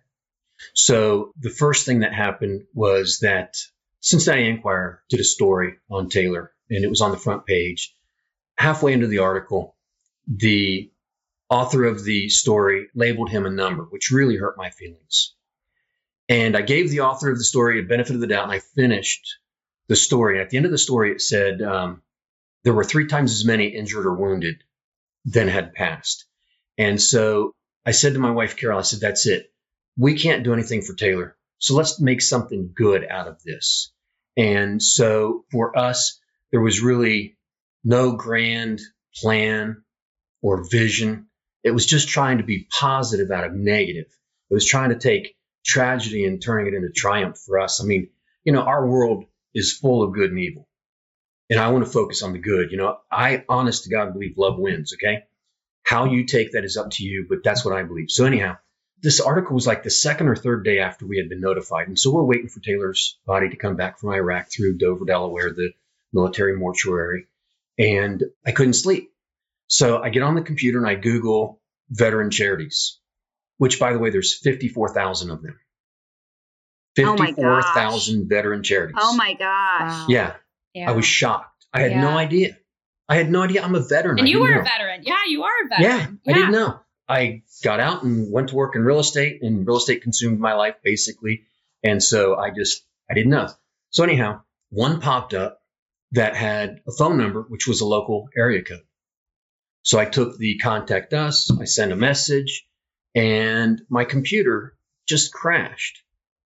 So 0.73 1.33
the 1.39 1.51
first 1.51 1.85
thing 1.85 2.01
that 2.01 2.15
happened 2.15 2.63
was 2.73 3.19
that 3.21 3.57
Cincinnati 4.01 4.49
Enquirer 4.49 5.03
did 5.11 5.21
a 5.21 5.25
story 5.25 5.75
on 5.91 6.09
Taylor 6.09 6.53
and 6.71 6.85
it 6.85 6.89
was 6.89 7.03
on 7.03 7.11
the 7.11 7.19
front 7.19 7.45
page. 7.45 7.95
Halfway 8.57 8.93
into 8.93 9.09
the 9.09 9.19
article, 9.19 9.77
the 10.27 10.91
author 11.49 11.85
of 11.85 12.05
the 12.05 12.29
story 12.29 12.89
labeled 12.95 13.31
him 13.31 13.47
a 13.47 13.51
number, 13.51 13.85
which 13.85 14.11
really 14.11 14.37
hurt 14.37 14.57
my 14.57 14.71
feelings. 14.71 15.35
And 16.29 16.57
I 16.57 16.63
gave 16.63 16.91
the 16.91 17.01
author 17.01 17.31
of 17.31 17.39
the 17.39 17.45
story 17.45 17.79
a 17.79 17.83
benefit 17.83 18.15
of 18.15 18.21
the 18.21 18.27
doubt, 18.27 18.45
and 18.45 18.53
I 18.53 18.61
finished 18.61 19.39
the 19.89 19.97
story. 19.97 20.35
And 20.35 20.43
At 20.43 20.51
the 20.51 20.57
end 20.57 20.67
of 20.67 20.73
the 20.73 20.79
story, 20.79 21.13
it 21.13 21.21
said 21.21 21.61
um, 21.61 22.03
there 22.63 22.73
were 22.73 22.85
three 22.85 23.07
times 23.07 23.33
as 23.33 23.45
many 23.45 23.69
injured 23.69 24.07
or 24.07 24.15
wounded 24.15 24.65
than 25.25 25.49
had 25.49 25.75
passed. 25.75 26.27
And 26.79 27.01
so 27.01 27.55
I 27.85 27.93
said 27.93 28.15
to 28.15 28.19
my 28.19 28.31
wife, 28.31 28.57
Carol, 28.57 28.79
I 28.79 28.83
said, 28.83 29.01
that's 29.01 29.27
it. 29.27 29.53
We 29.97 30.19
can't 30.19 30.45
do 30.45 30.53
anything 30.53 30.83
for 30.83 30.95
Taylor. 30.95 31.37
So 31.59 31.75
let's 31.75 32.01
make 32.01 32.21
something 32.21 32.73
good 32.75 33.07
out 33.09 33.29
of 33.29 33.43
this. 33.43 33.93
And 34.37 34.83
so 34.83 35.45
for 35.51 35.79
us, 35.79 36.19
there 36.51 36.61
was 36.61 36.81
really 36.81 37.37
no 37.85 38.13
grand 38.13 38.81
plan 39.15 39.83
or 40.43 40.69
vision. 40.69 41.27
It 41.65 41.73
was 41.73 41.87
just 41.87 42.09
trying 42.09 42.39
to 42.39 42.45
be 42.45 42.69
positive 42.79 43.31
out 43.31 43.45
of 43.45 43.55
negative. 43.55 44.07
It 44.51 44.55
was 44.55 44.67
trying 44.67 44.91
to 44.91 44.99
take 44.99 45.35
tragedy 45.65 46.27
and 46.27 46.41
turning 46.41 46.67
it 46.67 46.77
into 46.77 46.91
triumph 46.91 47.39
for 47.39 47.59
us. 47.59 47.83
I 47.83 47.87
mean, 47.87 48.11
you 48.45 48.53
know, 48.53 48.61
our 48.61 48.87
world 48.87 49.25
is 49.55 49.73
full 49.73 50.03
of 50.03 50.13
good 50.13 50.31
and 50.31 50.39
evil. 50.39 50.69
And 51.51 51.59
I 51.59 51.71
want 51.71 51.85
to 51.85 51.91
focus 51.91 52.23
on 52.23 52.33
the 52.33 52.39
good. 52.39 52.71
You 52.71 52.77
know, 52.77 52.99
I 53.11 53.45
honest 53.49 53.85
to 53.85 53.91
God 53.91 54.13
believe 54.13 54.37
love 54.37 54.59
wins, 54.59 54.95
okay? 54.95 55.25
How 55.83 56.05
you 56.05 56.25
take 56.25 56.53
that 56.53 56.65
is 56.65 56.77
up 56.77 56.91
to 56.93 57.05
you, 57.05 57.27
but 57.29 57.39
that's 57.43 57.65
what 57.65 57.75
I 57.75 57.83
believe. 57.83 58.11
So 58.11 58.25
anyhow, 58.25 58.57
this 59.03 59.21
article 59.21 59.55
was 59.55 59.67
like 59.67 59.83
the 59.83 59.91
second 59.91 60.29
or 60.29 60.37
third 60.37 60.65
day 60.65 60.79
after 60.79 61.07
we 61.07 61.19
had 61.19 61.29
been 61.29 61.41
notified. 61.41 61.89
And 61.89 61.99
so 61.99 62.13
we're 62.13 62.25
waiting 62.25 62.49
for 62.49 62.61
Taylor's 62.61 63.19
body 63.27 63.51
to 63.51 63.57
come 63.57 63.77
back 63.77 63.99
from 63.99 64.11
Iraq 64.11 64.51
through 64.51 64.79
Dover, 64.79 65.05
Delaware, 65.05 65.53
the 65.53 65.73
military 66.13 66.57
mortuary. 66.57 67.27
And 67.79 68.23
I 68.47 68.53
couldn't 68.53 68.75
sleep. 68.75 69.14
So 69.67 70.03
I 70.03 70.11
get 70.11 70.23
on 70.23 70.35
the 70.35 70.43
computer 70.43 70.79
and 70.79 70.87
I 70.87 70.95
Google 70.95 71.61
veteran 71.91 72.31
charities 72.31 73.01
which 73.59 73.79
by 73.79 73.93
the 73.93 73.99
way, 73.99 74.11
there's 74.11 74.39
54,000 74.39 75.31
of 75.31 75.43
them. 75.43 75.59
54,000 76.97 78.21
oh 78.21 78.27
veteran 78.29 78.63
charities. 78.63 78.97
Oh 78.99 79.17
my 79.17 79.33
gosh. 79.35 79.91
Wow. 79.91 80.07
Yeah, 80.09 80.35
yeah. 80.75 80.91
I 80.91 80.93
was 80.95 81.05
shocked. 81.05 81.67
I 81.73 81.81
had 81.81 81.93
yeah. 81.93 82.01
no 82.03 82.17
idea. 82.17 82.57
I 83.09 83.17
had 83.17 83.31
no 83.31 83.43
idea 83.43 83.63
I'm 83.63 83.75
a 83.75 83.81
veteran. 83.81 84.19
And 84.21 84.29
you 84.29 84.41
were 84.41 84.55
know. 84.55 84.61
a 84.61 84.65
veteran. 84.65 85.03
Yeah, 85.03 85.17
you 85.27 85.43
are 85.43 85.53
a 85.65 85.69
veteran. 85.69 85.91
Yeah, 85.91 86.07
yeah, 86.25 86.33
I 86.33 86.37
didn't 86.37 86.53
know. 86.53 86.81
I 87.09 87.43
got 87.63 87.81
out 87.81 88.03
and 88.03 88.33
went 88.33 88.51
to 88.51 88.55
work 88.55 88.77
in 88.77 88.83
real 88.83 89.01
estate, 89.01 89.43
and 89.43 89.67
real 89.67 89.77
estate 89.77 90.03
consumed 90.03 90.39
my 90.39 90.55
life 90.55 90.77
basically. 90.83 91.45
And 91.83 92.03
so 92.03 92.37
I 92.37 92.51
just, 92.51 92.83
I 93.11 93.15
didn't 93.15 93.31
know. 93.31 93.49
So, 93.91 94.05
anyhow, 94.05 94.43
one 94.71 95.01
popped 95.01 95.35
up 95.35 95.61
that 96.13 96.35
had 96.35 96.81
a 96.87 96.93
phone 96.93 97.19
number, 97.19 97.43
which 97.43 97.67
was 97.67 97.83
a 97.83 97.87
local 97.87 98.29
area 98.37 98.63
code. 98.63 98.81
So 99.85 100.01
I 100.01 100.07
took 100.07 100.39
the 100.39 100.59
contact 100.59 101.15
us, 101.15 101.51
I 101.61 101.67
sent 101.67 101.93
a 101.93 101.97
message, 101.97 102.67
and 103.15 103.83
my 103.91 104.05
computer 104.05 104.77
just 105.07 105.33
crashed. 105.33 106.03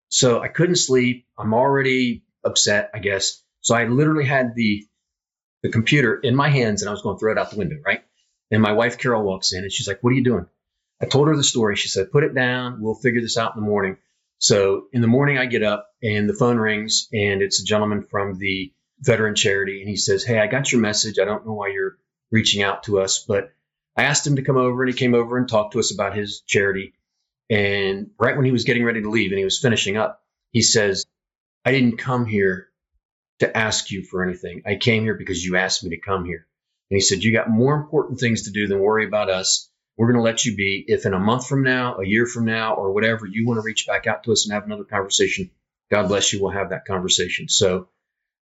So 0.10 0.42
I 0.42 0.50
couldn't 0.50 0.78
sleep. 0.78 1.28
I'm 1.38 1.54
already 1.54 2.24
upset, 2.44 2.92
I 2.94 3.00
guess. 3.00 3.44
So 3.62 3.76
I 3.76 3.86
literally 3.86 4.26
had 4.26 4.56
the 4.56 4.86
the 5.64 5.70
computer 5.70 6.16
in 6.16 6.36
my 6.36 6.50
hands 6.50 6.82
and 6.82 6.90
I 6.90 6.94
was 6.94 7.02
going 7.02 7.16
to 7.16 7.20
throw 7.20 7.32
it 7.32 7.38
out 7.38 7.52
the 7.52 7.58
window, 7.58 7.78
right? 7.86 8.04
And 8.52 8.62
my 8.62 8.74
wife, 8.74 9.00
Carol, 9.00 9.24
walks 9.24 9.54
in 9.54 9.64
and 9.64 9.72
she's 9.72 9.88
like, 9.88 10.04
What 10.04 10.12
are 10.12 10.16
you 10.16 10.24
doing? 10.24 10.48
I 11.02 11.06
told 11.06 11.28
her 11.28 11.36
the 11.36 11.44
story. 11.44 11.76
She 11.76 11.90
said, 11.90 12.12
Put 12.12 12.24
it 12.24 12.36
down. 12.36 12.82
We'll 12.82 12.96
figure 12.96 13.22
this 13.22 13.38
out 13.38 13.56
in 13.56 13.62
the 13.62 13.68
morning. 13.70 13.98
So 14.40 14.88
in 14.94 15.02
the 15.02 15.08
morning, 15.08 15.38
I 15.38 15.48
get 15.48 15.64
up 15.64 15.90
and 16.04 16.30
the 16.30 16.34
phone 16.36 16.58
rings, 16.58 17.08
and 17.12 17.42
it's 17.42 17.62
a 17.62 17.66
gentleman 17.66 18.04
from 18.04 18.38
the 18.38 18.74
veteran 19.02 19.36
charity. 19.36 19.82
And 19.82 19.90
he 19.90 19.98
says, 19.98 20.24
Hey, 20.24 20.40
I 20.40 20.48
got 20.48 20.72
your 20.72 20.82
message. 20.82 21.20
I 21.20 21.26
don't 21.26 21.46
know 21.46 21.54
why 21.54 21.70
you're 21.70 21.98
reaching 22.32 22.64
out 22.64 22.84
to 22.84 23.00
us, 23.00 23.24
but 23.26 23.52
I 23.96 24.04
asked 24.04 24.28
him 24.28 24.36
to 24.36 24.44
come 24.44 24.58
over, 24.58 24.84
and 24.84 24.92
he 24.92 24.98
came 24.98 25.16
over 25.16 25.38
and 25.38 25.50
talked 25.50 25.74
to 25.74 25.80
us 25.80 25.94
about 25.94 26.16
his 26.16 26.42
charity. 26.42 26.94
And 27.50 28.12
right 28.20 28.36
when 28.36 28.46
he 28.46 28.52
was 28.52 28.66
getting 28.66 28.84
ready 28.84 29.02
to 29.02 29.10
leave 29.10 29.32
and 29.32 29.40
he 29.40 29.46
was 29.46 29.60
finishing 29.60 29.98
up, 29.98 30.22
he 30.52 30.62
says, 30.62 31.06
I 31.66 31.72
didn't 31.72 31.98
come 31.98 32.26
here 32.26 32.70
to 33.40 33.58
ask 33.58 33.92
you 33.92 34.04
for 34.04 34.24
anything. 34.24 34.64
I 34.66 34.76
came 34.76 35.04
here 35.04 35.16
because 35.16 35.44
you 35.44 35.58
asked 35.58 35.84
me 35.84 35.92
to 35.92 35.98
come 36.00 36.26
here. 36.26 36.46
And 36.90 36.98
he 36.98 37.02
said, 37.02 37.24
You 37.24 37.32
got 37.32 37.50
more 37.50 37.76
important 37.76 38.20
things 38.20 38.44
to 38.44 38.52
do 38.52 38.68
than 38.68 38.80
worry 38.80 39.06
about 39.06 39.30
us. 39.30 39.70
We're 39.98 40.08
going 40.08 40.18
to 40.18 40.24
let 40.24 40.46
you 40.46 40.56
be. 40.56 40.86
If 40.88 41.06
in 41.06 41.14
a 41.14 41.20
month 41.20 41.48
from 41.48 41.64
now, 41.64 41.98
a 41.98 42.06
year 42.06 42.26
from 42.26 42.46
now, 42.46 42.76
or 42.76 42.92
whatever, 42.92 43.26
you 43.26 43.48
want 43.48 43.58
to 43.58 43.66
reach 43.66 43.88
back 43.88 44.06
out 44.06 44.24
to 44.24 44.32
us 44.32 44.46
and 44.46 44.54
have 44.54 44.66
another 44.66 44.84
conversation, 44.84 45.50
God 45.90 46.08
bless 46.08 46.32
you, 46.32 46.42
we'll 46.42 46.52
have 46.52 46.70
that 46.70 46.86
conversation. 46.86 47.50
So 47.50 47.90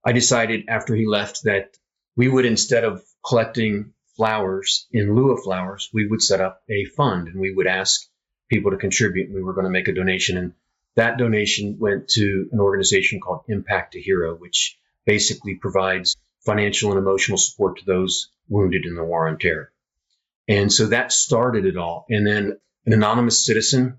I 0.04 0.12
decided 0.12 0.64
after 0.68 0.94
he 0.94 1.06
left 1.06 1.44
that 1.44 1.76
we 2.16 2.28
would, 2.28 2.44
instead 2.44 2.84
of 2.84 3.02
collecting 3.26 3.92
flowers 4.16 4.86
in 4.92 5.14
lieu 5.14 5.32
of 5.32 5.42
flowers, 5.42 5.90
we 5.92 6.06
would 6.06 6.22
set 6.22 6.40
up 6.40 6.62
a 6.68 6.84
fund 6.84 7.28
and 7.28 7.40
we 7.40 7.52
would 7.52 7.66
ask 7.66 8.08
people 8.48 8.70
to 8.70 8.76
contribute. 8.76 9.32
We 9.32 9.42
were 9.42 9.54
going 9.54 9.64
to 9.64 9.70
make 9.70 9.88
a 9.88 9.94
donation. 9.94 10.36
And 10.36 10.52
that 10.94 11.18
donation 11.18 11.78
went 11.78 12.08
to 12.10 12.48
an 12.52 12.60
organization 12.60 13.20
called 13.20 13.44
Impact 13.48 13.96
a 13.96 14.00
Hero, 14.00 14.34
which 14.36 14.78
basically 15.04 15.56
provides 15.56 16.16
financial 16.44 16.90
and 16.90 16.98
emotional 16.98 17.38
support 17.38 17.78
to 17.78 17.84
those 17.84 18.30
wounded 18.48 18.84
in 18.84 18.94
the 18.94 19.04
war 19.04 19.28
on 19.28 19.38
terror. 19.38 19.72
And 20.46 20.72
so 20.72 20.86
that 20.88 21.10
started 21.10 21.64
it 21.64 21.76
all. 21.76 22.06
And 22.10 22.26
then 22.26 22.58
an 22.86 22.92
anonymous 22.92 23.44
citizen 23.44 23.98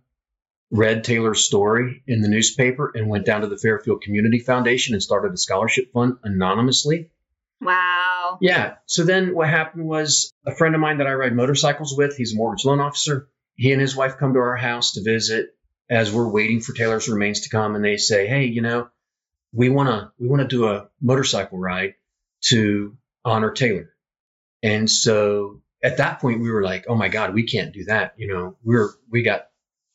read 0.71 1.03
Taylor's 1.03 1.43
story 1.43 2.03
in 2.07 2.21
the 2.21 2.27
newspaper 2.27 2.91
and 2.93 3.09
went 3.09 3.25
down 3.25 3.41
to 3.41 3.47
the 3.47 3.57
Fairfield 3.57 4.01
Community 4.01 4.39
Foundation 4.39 4.93
and 4.93 5.01
started 5.01 5.33
a 5.33 5.37
scholarship 5.37 5.91
fund 5.91 6.17
anonymously. 6.23 7.09
Wow. 7.61 8.37
Yeah. 8.41 8.75
So 8.85 9.03
then 9.03 9.33
what 9.33 9.49
happened 9.49 9.85
was 9.87 10.31
a 10.45 10.53
friend 10.53 10.75
of 10.75 10.81
mine 10.81 10.97
that 10.97 11.07
I 11.07 11.13
ride 11.13 11.35
motorcycles 11.35 11.95
with, 11.97 12.15
he's 12.15 12.33
a 12.33 12.37
mortgage 12.37 12.65
loan 12.65 12.79
officer. 12.79 13.29
He 13.55 13.71
and 13.71 13.81
his 13.81 13.95
wife 13.95 14.17
come 14.17 14.33
to 14.33 14.39
our 14.39 14.57
house 14.57 14.93
to 14.93 15.03
visit 15.03 15.49
as 15.89 16.11
we're 16.11 16.29
waiting 16.29 16.59
for 16.61 16.73
Taylor's 16.73 17.07
remains 17.07 17.41
to 17.41 17.49
come 17.49 17.75
and 17.75 17.85
they 17.85 17.97
say, 17.97 18.27
"Hey, 18.27 18.45
you 18.45 18.61
know, 18.61 18.89
we 19.53 19.69
want 19.69 19.89
to 19.89 20.11
we 20.19 20.27
want 20.27 20.41
to 20.41 20.47
do 20.47 20.67
a 20.67 20.89
motorcycle 21.01 21.57
ride 21.57 21.93
to 22.45 22.97
honor 23.23 23.51
Taylor." 23.51 23.93
And 24.63 24.89
so 24.89 25.61
at 25.83 25.97
that 25.97 26.19
point 26.19 26.41
we 26.41 26.51
were 26.51 26.63
like, 26.63 26.85
"Oh 26.89 26.95
my 26.95 27.07
god, 27.07 27.33
we 27.33 27.43
can't 27.43 27.73
do 27.73 27.85
that." 27.85 28.15
You 28.17 28.27
know, 28.27 28.57
we're 28.63 28.89
we 29.09 29.21
got 29.23 29.47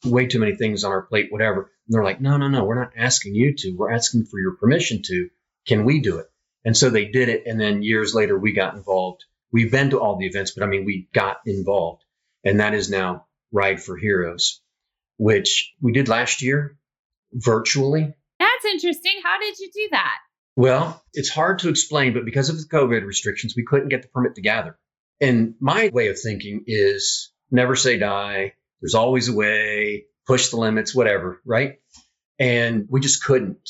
way 0.05 0.27
too 0.27 0.39
many 0.39 0.55
things 0.57 0.85
on 0.85 0.93
our 0.93 1.03
plate, 1.03 1.31
whatever. 1.31 1.63
And 1.87 1.95
they're 1.95 2.05
like, 2.05 2.21
"No, 2.21 2.39
no, 2.39 2.49
no, 2.49 2.65
we're 2.65 2.81
not 2.81 2.93
asking 2.97 3.35
you 3.35 3.55
to. 3.59 3.73
We're 3.73 3.93
asking 3.93 4.25
for 4.25 4.39
your 4.39 4.57
permission 4.57 5.03
to. 5.03 5.29
Can 5.67 5.85
we 5.85 6.01
do 6.01 6.19
it?" 6.19 6.27
And 6.65 6.77
so 6.77 6.91
they 6.91 7.07
did 7.07 7.29
it. 7.29 7.45
And 7.47 7.61
then 7.61 7.83
years 7.83 8.15
later, 8.15 8.39
we 8.39 8.53
got 8.53 8.75
involved. 8.75 9.25
We've 9.53 9.71
been 9.71 9.91
to 9.91 10.01
all 10.01 10.17
the 10.17 10.27
events, 10.27 10.53
but 10.53 10.63
I 10.63 10.67
mean, 10.67 10.85
we 10.85 11.09
got 11.13 11.39
involved. 11.47 12.05
And 12.45 12.61
that 12.61 12.75
is 12.75 12.91
now 12.91 13.27
Ride 13.53 13.83
for 13.83 13.97
Heroes, 13.97 14.61
which 15.17 15.75
we 15.81 15.93
did 15.93 16.09
last 16.09 16.43
year 16.43 16.77
virtually. 17.33 18.15
That's 18.39 18.65
interesting. 18.65 19.21
How 19.23 19.39
did 19.39 19.59
you 19.59 19.71
do 19.73 19.89
that? 19.93 20.19
Well, 20.57 21.03
it's 21.15 21.31
hard 21.31 21.61
to 21.61 21.69
explain, 21.69 22.13
but 22.13 22.25
because 22.25 22.49
of 22.49 22.57
the 22.57 22.69
COVID 22.69 23.05
restrictions, 23.07 23.55
we 23.57 23.65
couldn't 23.65 23.89
get 23.89 24.03
the 24.03 24.09
permit 24.09 24.35
to 24.35 24.43
gather. 24.43 24.79
And 25.21 25.55
my 25.61 25.91
way 25.93 26.09
of 26.09 26.19
thinking 26.19 26.65
is 26.67 27.33
never 27.51 27.77
say 27.77 27.99
die. 27.99 28.55
There's 28.81 28.95
always 28.95 29.29
a 29.29 29.35
way, 29.35 30.07
push 30.27 30.49
the 30.49 30.57
limits, 30.57 30.95
whatever, 30.95 31.41
right? 31.45 31.81
And 32.39 32.87
we 32.89 33.01
just 33.01 33.23
couldn't. 33.23 33.69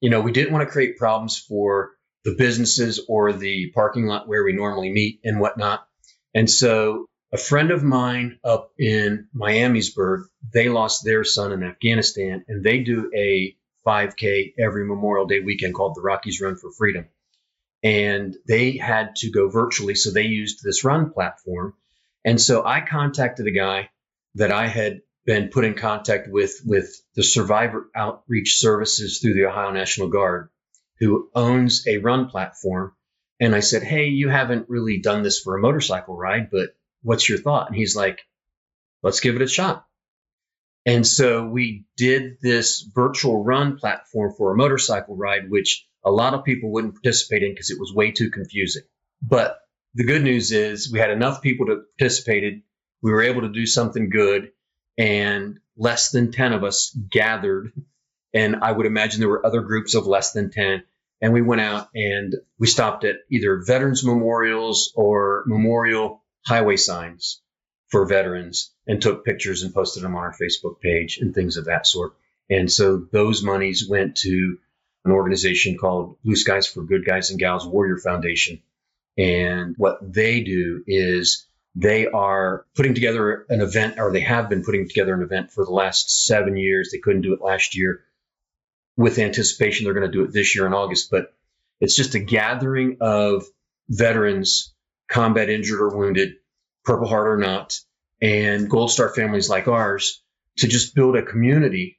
You 0.00 0.10
know, 0.10 0.20
we 0.20 0.32
didn't 0.32 0.52
want 0.52 0.66
to 0.66 0.72
create 0.72 0.98
problems 0.98 1.38
for 1.38 1.92
the 2.24 2.34
businesses 2.36 3.00
or 3.08 3.32
the 3.32 3.70
parking 3.74 4.06
lot 4.06 4.26
where 4.26 4.44
we 4.44 4.52
normally 4.52 4.90
meet 4.90 5.20
and 5.24 5.40
whatnot. 5.40 5.86
And 6.34 6.50
so 6.50 7.06
a 7.32 7.36
friend 7.36 7.70
of 7.70 7.82
mine 7.82 8.38
up 8.44 8.72
in 8.78 9.28
Miamisburg, 9.36 10.24
they 10.52 10.68
lost 10.68 11.04
their 11.04 11.24
son 11.24 11.52
in 11.52 11.62
Afghanistan 11.62 12.44
and 12.48 12.64
they 12.64 12.78
do 12.78 13.10
a 13.14 13.56
5K 13.86 14.54
every 14.58 14.86
Memorial 14.86 15.26
Day 15.26 15.40
weekend 15.40 15.74
called 15.74 15.94
the 15.94 16.00
Rockies 16.00 16.40
Run 16.40 16.56
for 16.56 16.72
Freedom. 16.72 17.06
And 17.82 18.34
they 18.48 18.78
had 18.78 19.16
to 19.16 19.30
go 19.30 19.50
virtually, 19.50 19.94
so 19.94 20.10
they 20.10 20.22
used 20.22 20.62
this 20.62 20.84
run 20.84 21.10
platform. 21.10 21.74
And 22.24 22.40
so 22.40 22.64
I 22.64 22.80
contacted 22.80 23.46
a 23.46 23.50
guy 23.50 23.90
that 24.36 24.50
I 24.50 24.68
had 24.68 25.02
been 25.26 25.48
put 25.48 25.64
in 25.64 25.74
contact 25.74 26.28
with 26.30 26.62
with 26.64 26.94
the 27.14 27.22
survivor 27.22 27.90
outreach 27.94 28.56
services 28.56 29.20
through 29.20 29.34
the 29.34 29.46
Ohio 29.46 29.70
National 29.70 30.08
Guard 30.08 30.48
who 31.00 31.30
owns 31.34 31.86
a 31.86 31.98
run 31.98 32.28
platform. 32.28 32.92
And 33.40 33.54
I 33.54 33.60
said, 33.60 33.82
Hey, 33.82 34.06
you 34.06 34.28
haven't 34.28 34.68
really 34.68 35.00
done 35.00 35.22
this 35.22 35.40
for 35.40 35.56
a 35.56 35.60
motorcycle 35.60 36.16
ride, 36.16 36.50
but 36.50 36.70
what's 37.02 37.28
your 37.28 37.38
thought? 37.38 37.68
And 37.68 37.76
he's 37.76 37.96
like, 37.96 38.20
Let's 39.02 39.20
give 39.20 39.36
it 39.36 39.42
a 39.42 39.48
shot. 39.48 39.86
And 40.86 41.06
so 41.06 41.46
we 41.46 41.86
did 41.96 42.40
this 42.40 42.80
virtual 42.80 43.42
run 43.42 43.78
platform 43.78 44.34
for 44.36 44.52
a 44.52 44.56
motorcycle 44.56 45.16
ride, 45.16 45.50
which 45.50 45.86
a 46.04 46.10
lot 46.10 46.34
of 46.34 46.44
people 46.44 46.70
wouldn't 46.70 46.94
participate 46.94 47.42
in 47.42 47.52
because 47.52 47.70
it 47.70 47.80
was 47.80 47.92
way 47.94 48.10
too 48.10 48.30
confusing. 48.30 48.82
But 49.22 49.58
the 49.94 50.04
good 50.04 50.22
news 50.22 50.52
is 50.52 50.92
we 50.92 50.98
had 50.98 51.10
enough 51.10 51.40
people 51.40 51.66
that 51.66 51.84
participated. 51.98 52.62
We 53.02 53.12
were 53.12 53.22
able 53.22 53.42
to 53.42 53.52
do 53.52 53.66
something 53.66 54.10
good, 54.10 54.50
and 54.98 55.58
less 55.76 56.10
than 56.10 56.32
10 56.32 56.52
of 56.52 56.64
us 56.64 56.96
gathered 57.10 57.72
and 58.34 58.56
I 58.56 58.72
would 58.72 58.86
imagine 58.86 59.20
there 59.20 59.28
were 59.28 59.46
other 59.46 59.60
groups 59.60 59.94
of 59.94 60.06
less 60.06 60.32
than 60.32 60.50
10. 60.50 60.82
And 61.20 61.32
we 61.32 61.40
went 61.40 61.60
out 61.60 61.88
and 61.94 62.34
we 62.58 62.66
stopped 62.66 63.04
at 63.04 63.16
either 63.30 63.62
veterans 63.64 64.04
memorials 64.04 64.92
or 64.96 65.44
memorial 65.46 66.22
highway 66.44 66.76
signs 66.76 67.40
for 67.88 68.04
veterans 68.06 68.74
and 68.86 69.00
took 69.00 69.24
pictures 69.24 69.62
and 69.62 69.72
posted 69.72 70.02
them 70.02 70.16
on 70.16 70.22
our 70.22 70.34
Facebook 70.34 70.80
page 70.80 71.18
and 71.18 71.32
things 71.32 71.56
of 71.56 71.66
that 71.66 71.86
sort. 71.86 72.14
And 72.50 72.70
so 72.70 73.06
those 73.12 73.42
monies 73.42 73.88
went 73.88 74.16
to 74.16 74.58
an 75.04 75.12
organization 75.12 75.78
called 75.78 76.16
Blue 76.24 76.36
Skies 76.36 76.66
for 76.66 76.82
Good 76.82 77.06
Guys 77.06 77.30
and 77.30 77.38
Gals 77.38 77.66
Warrior 77.66 77.98
Foundation. 77.98 78.60
And 79.16 79.76
what 79.78 79.98
they 80.02 80.40
do 80.40 80.82
is 80.86 81.46
they 81.76 82.06
are 82.08 82.66
putting 82.74 82.94
together 82.94 83.46
an 83.48 83.60
event, 83.60 83.98
or 83.98 84.12
they 84.12 84.20
have 84.20 84.48
been 84.48 84.64
putting 84.64 84.88
together 84.88 85.14
an 85.14 85.22
event 85.22 85.52
for 85.52 85.64
the 85.64 85.72
last 85.72 86.26
seven 86.26 86.56
years. 86.56 86.90
They 86.90 86.98
couldn't 86.98 87.22
do 87.22 87.32
it 87.32 87.40
last 87.40 87.76
year 87.76 88.02
with 88.96 89.18
anticipation 89.18 89.84
they're 89.84 89.94
going 89.94 90.10
to 90.10 90.12
do 90.16 90.24
it 90.24 90.32
this 90.32 90.54
year 90.54 90.66
in 90.66 90.74
August. 90.74 91.10
But 91.10 91.32
it's 91.80 91.96
just 91.96 92.14
a 92.14 92.20
gathering 92.20 92.98
of 93.00 93.44
veterans, 93.88 94.74
combat 95.10 95.50
injured 95.50 95.80
or 95.80 95.96
wounded, 95.96 96.34
Purple 96.84 97.08
Heart 97.08 97.28
or 97.28 97.36
not, 97.36 97.78
and 98.22 98.68
Gold 98.68 98.90
Star 98.90 99.08
families 99.14 99.48
like 99.48 99.68
ours 99.68 100.22
to 100.58 100.68
just 100.68 100.94
build 100.94 101.16
a 101.16 101.22
community 101.22 101.98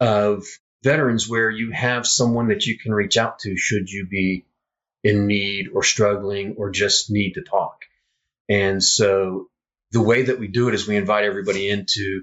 of 0.00 0.44
veterans 0.82 1.28
where 1.28 1.50
you 1.50 1.72
have 1.72 2.06
someone 2.06 2.48
that 2.48 2.66
you 2.66 2.78
can 2.78 2.92
reach 2.92 3.16
out 3.16 3.40
to 3.40 3.56
should 3.56 3.90
you 3.90 4.06
be 4.06 4.46
in 5.02 5.26
need 5.26 5.68
or 5.72 5.82
struggling 5.82 6.54
or 6.58 6.70
just 6.70 7.10
need 7.10 7.32
to 7.34 7.42
talk. 7.42 7.84
And 8.48 8.82
so 8.82 9.48
the 9.92 10.02
way 10.02 10.22
that 10.24 10.38
we 10.38 10.48
do 10.48 10.68
it 10.68 10.74
is 10.74 10.86
we 10.86 10.96
invite 10.96 11.24
everybody 11.24 11.68
in 11.68 11.86
to 11.86 12.22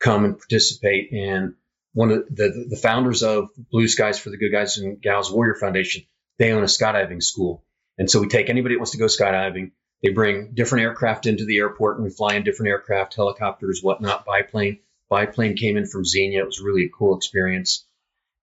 come 0.00 0.24
and 0.24 0.38
participate 0.38 1.12
and 1.12 1.54
one 1.92 2.10
of 2.10 2.26
the, 2.34 2.66
the 2.70 2.76
founders 2.76 3.22
of 3.22 3.50
Blue 3.70 3.88
Skies 3.88 4.18
for 4.18 4.30
the 4.30 4.38
Good 4.38 4.52
Guys 4.52 4.78
and 4.78 5.00
Gals 5.00 5.30
Warrior 5.30 5.54
Foundation, 5.54 6.04
they 6.38 6.52
own 6.52 6.62
a 6.62 6.66
skydiving 6.66 7.22
school. 7.22 7.64
And 7.98 8.10
so 8.10 8.20
we 8.20 8.28
take 8.28 8.48
anybody 8.48 8.74
that 8.74 8.78
wants 8.78 8.92
to 8.92 8.98
go 8.98 9.06
skydiving. 9.06 9.72
They 10.02 10.10
bring 10.10 10.52
different 10.54 10.84
aircraft 10.84 11.26
into 11.26 11.44
the 11.44 11.58
airport 11.58 11.96
and 11.96 12.04
we 12.04 12.10
fly 12.10 12.34
in 12.34 12.44
different 12.44 12.70
aircraft, 12.70 13.14
helicopters, 13.14 13.80
whatnot, 13.82 14.24
biplane. 14.24 14.80
Biplane 15.10 15.56
came 15.56 15.76
in 15.76 15.86
from 15.86 16.04
Xenia. 16.04 16.40
It 16.40 16.46
was 16.46 16.60
really 16.60 16.84
a 16.84 16.88
cool 16.88 17.16
experience. 17.16 17.86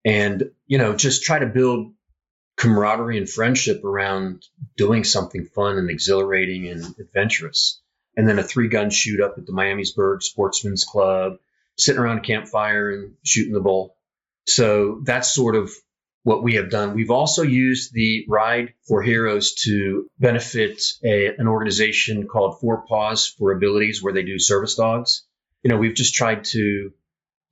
And, 0.04 0.50
you 0.66 0.78
know, 0.78 0.94
just 0.94 1.24
try 1.24 1.40
to 1.40 1.46
build 1.46 1.92
camaraderie 2.56 3.18
and 3.18 3.28
friendship 3.28 3.84
around 3.84 4.44
doing 4.76 5.02
something 5.02 5.46
fun 5.46 5.76
and 5.76 5.90
exhilarating 5.90 6.68
and 6.68 6.94
adventurous. 6.98 7.80
And 8.16 8.28
then 8.28 8.38
a 8.38 8.42
three 8.42 8.68
gun 8.68 8.90
shoot 8.90 9.20
up 9.20 9.34
at 9.36 9.46
the 9.46 9.52
Miamisburg 9.52 10.22
Sportsman's 10.22 10.84
Club 10.84 11.38
sitting 11.80 12.00
around 12.00 12.18
a 12.18 12.22
campfire 12.22 12.90
and 12.90 13.14
shooting 13.24 13.52
the 13.52 13.60
bull. 13.60 13.96
So 14.46 15.00
that's 15.04 15.30
sort 15.30 15.56
of 15.56 15.70
what 16.22 16.42
we 16.42 16.54
have 16.54 16.70
done. 16.70 16.94
We've 16.94 17.10
also 17.10 17.42
used 17.42 17.92
the 17.94 18.26
Ride 18.28 18.74
for 18.86 19.02
Heroes 19.02 19.54
to 19.64 20.08
benefit 20.18 20.82
a, 21.04 21.28
an 21.38 21.48
organization 21.48 22.26
called 22.26 22.60
Four 22.60 22.84
Paws 22.86 23.26
for 23.38 23.52
Abilities, 23.52 24.02
where 24.02 24.12
they 24.12 24.22
do 24.22 24.38
service 24.38 24.74
dogs. 24.74 25.26
You 25.62 25.70
know, 25.70 25.78
we've 25.78 25.94
just 25.94 26.14
tried 26.14 26.44
to 26.46 26.92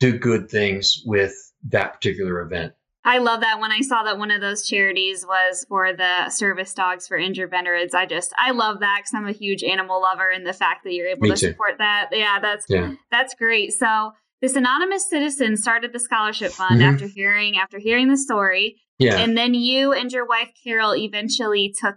do 0.01 0.19
good 0.19 0.51
things 0.51 1.03
with 1.05 1.35
that 1.69 1.95
particular 1.95 2.41
event. 2.43 2.75
I 3.05 3.19
love 3.19 3.41
that 3.41 3.61
when 3.61 3.71
I 3.73 3.81
saw 3.81 4.03
that 4.03 4.19
one 4.19 4.31
of 4.31 4.41
those 4.41 4.67
charities 4.67 5.25
was 5.27 5.65
for 5.69 5.93
the 5.95 6.29
service 6.31 6.75
dogs 6.75 7.07
for 7.09 7.17
injured 7.17 7.51
veterans. 7.51 7.95
I 7.95 8.07
just 8.07 8.33
I 8.37 8.51
love 8.51 8.81
that 8.81 8.99
because 9.01 9.15
I'm 9.15 9.27
a 9.29 9.33
huge 9.33 9.63
animal 9.63 10.01
lover, 10.03 10.29
and 10.31 10.47
the 10.47 10.53
fact 10.53 10.85
that 10.85 10.93
you're 10.93 11.07
able 11.09 11.23
Me 11.23 11.31
to 11.31 11.37
too. 11.37 11.49
support 11.49 11.79
that, 11.79 12.09
yeah, 12.13 12.39
that's 12.41 12.67
Yeah. 12.69 12.95
that's 13.11 13.35
great. 13.35 13.73
So 13.73 14.13
this 14.43 14.57
anonymous 14.57 15.09
citizen 15.09 15.57
started 15.57 15.93
the 15.93 15.99
scholarship 16.01 16.53
fund 16.53 16.81
Mhm. 16.81 16.93
after 16.93 17.07
hearing 17.07 17.57
after 17.57 17.79
hearing 17.79 18.09
the 18.09 18.17
story, 18.17 18.81
Yeah. 18.99 19.19
and 19.19 19.37
then 19.39 19.55
you 19.55 19.93
and 19.93 20.13
your 20.13 20.27
wife 20.27 20.51
Carol 20.63 20.95
eventually 20.95 21.73
took 21.81 21.97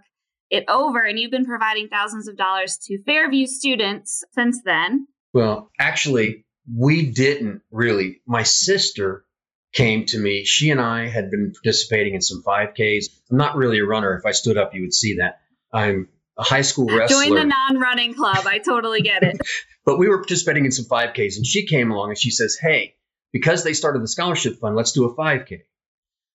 it 0.50 0.64
over, 0.68 1.02
and 1.02 1.18
you've 1.18 1.30
been 1.30 1.44
providing 1.46 1.88
thousands 1.88 2.28
of 2.28 2.36
dollars 2.36 2.78
to 2.86 3.02
Fairview 3.04 3.46
students 3.46 4.24
since 4.32 4.60
then. 4.64 5.06
Well, 5.32 5.70
actually, 5.80 6.44
we 6.72 7.10
didn't 7.10 7.62
really. 7.70 8.20
My 8.26 8.42
sister 8.44 9.24
came 9.72 10.04
to 10.06 10.18
me. 10.18 10.44
She 10.44 10.70
and 10.70 10.80
I 10.80 11.08
had 11.08 11.30
been 11.30 11.52
participating 11.52 12.14
in 12.14 12.20
some 12.20 12.42
5Ks. 12.42 13.06
I'm 13.30 13.36
not 13.36 13.56
really 13.56 13.78
a 13.78 13.84
runner. 13.84 14.16
If 14.16 14.26
I 14.26 14.32
stood 14.32 14.58
up, 14.58 14.74
you 14.74 14.82
would 14.82 14.94
see 14.94 15.16
that. 15.16 15.40
I'm 15.72 16.08
a 16.36 16.42
high 16.42 16.62
school 16.62 16.86
wrestler. 16.86 17.24
Join 17.24 17.34
the 17.34 17.44
non-running 17.44 18.14
club. 18.14 18.44
I 18.46 18.58
totally 18.58 19.00
get 19.00 19.22
it. 19.22 19.38
but 19.84 19.98
we 19.98 20.08
were 20.08 20.18
participating 20.18 20.64
in 20.64 20.72
some 20.72 20.86
5Ks, 20.86 21.36
and 21.36 21.46
she 21.46 21.66
came 21.66 21.90
along 21.90 22.10
and 22.10 22.18
she 22.18 22.30
says, 22.30 22.56
Hey, 22.60 22.94
because 23.32 23.64
they 23.64 23.72
started 23.72 24.02
the 24.02 24.08
scholarship 24.08 24.60
fund, 24.60 24.76
let's 24.76 24.92
do 24.92 25.06
a 25.06 25.14
5K. 25.14 25.62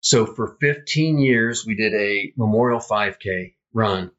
So 0.01 0.27
for 0.27 0.57
15 0.61 1.18
years, 1.18 1.64
we 1.66 1.77
did 1.77 1.95
a 1.95 2.33
memorial 2.37 2.81
5K 2.81 3.55
run 3.73 4.11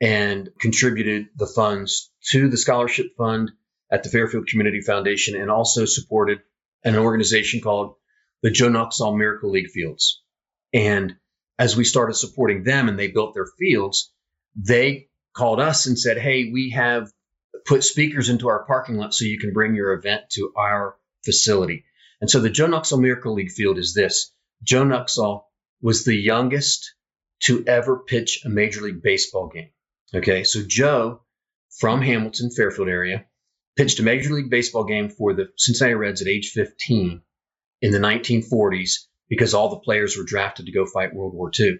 and 0.00 0.50
contributed 0.60 1.28
the 1.36 1.46
funds 1.46 2.10
to 2.30 2.48
the 2.48 2.56
scholarship 2.56 3.16
fund 3.16 3.50
at 3.90 4.02
the 4.02 4.10
Fairfield 4.10 4.46
Community 4.46 4.80
Foundation 4.80 5.40
and 5.40 5.50
also 5.50 5.84
supported 5.84 6.40
an 6.84 6.96
organization 6.96 7.60
called 7.60 7.94
the 8.42 8.50
Joe 8.50 8.68
Nuxhall 8.68 9.16
Miracle 9.16 9.50
League 9.50 9.70
Fields. 9.70 10.22
And 10.72 11.16
as 11.58 11.76
we 11.76 11.84
started 11.84 12.14
supporting 12.14 12.62
them 12.62 12.88
and 12.88 12.98
they 12.98 13.08
built 13.08 13.34
their 13.34 13.48
fields, 13.58 14.12
they 14.54 15.08
called 15.34 15.60
us 15.60 15.86
and 15.86 15.98
said, 15.98 16.18
Hey, 16.18 16.50
we 16.52 16.70
have 16.70 17.10
put 17.66 17.84
speakers 17.84 18.28
into 18.28 18.48
our 18.48 18.64
parking 18.64 18.96
lot 18.96 19.14
so 19.14 19.24
you 19.24 19.38
can 19.38 19.52
bring 19.52 19.74
your 19.74 19.92
event 19.92 20.22
to 20.30 20.52
our 20.56 20.96
facility. 21.24 21.84
And 22.20 22.30
so 22.30 22.40
the 22.40 22.50
Joe 22.50 22.66
Nuxhall 22.66 23.00
Miracle 23.00 23.34
League 23.34 23.50
field 23.50 23.78
is 23.78 23.94
this. 23.94 24.32
Joe 24.62 24.84
Nuxhall 24.84 25.44
was 25.80 26.04
the 26.04 26.16
youngest 26.16 26.94
to 27.44 27.64
ever 27.66 27.98
pitch 27.98 28.44
a 28.44 28.48
Major 28.48 28.82
League 28.82 29.02
Baseball 29.02 29.48
game. 29.48 29.70
Okay, 30.14 30.42
so 30.44 30.62
Joe 30.66 31.22
from 31.78 32.02
Hamilton, 32.02 32.50
Fairfield 32.50 32.88
area, 32.88 33.26
pitched 33.76 34.00
a 34.00 34.02
Major 34.02 34.34
League 34.34 34.50
Baseball 34.50 34.84
game 34.84 35.08
for 35.10 35.34
the 35.34 35.50
Cincinnati 35.56 35.94
Reds 35.94 36.22
at 36.22 36.28
age 36.28 36.50
15 36.50 37.22
in 37.80 37.92
the 37.92 37.98
1940s 37.98 39.06
because 39.28 39.54
all 39.54 39.70
the 39.70 39.80
players 39.80 40.16
were 40.16 40.24
drafted 40.24 40.66
to 40.66 40.72
go 40.72 40.86
fight 40.86 41.14
World 41.14 41.34
War 41.34 41.50
II. 41.58 41.78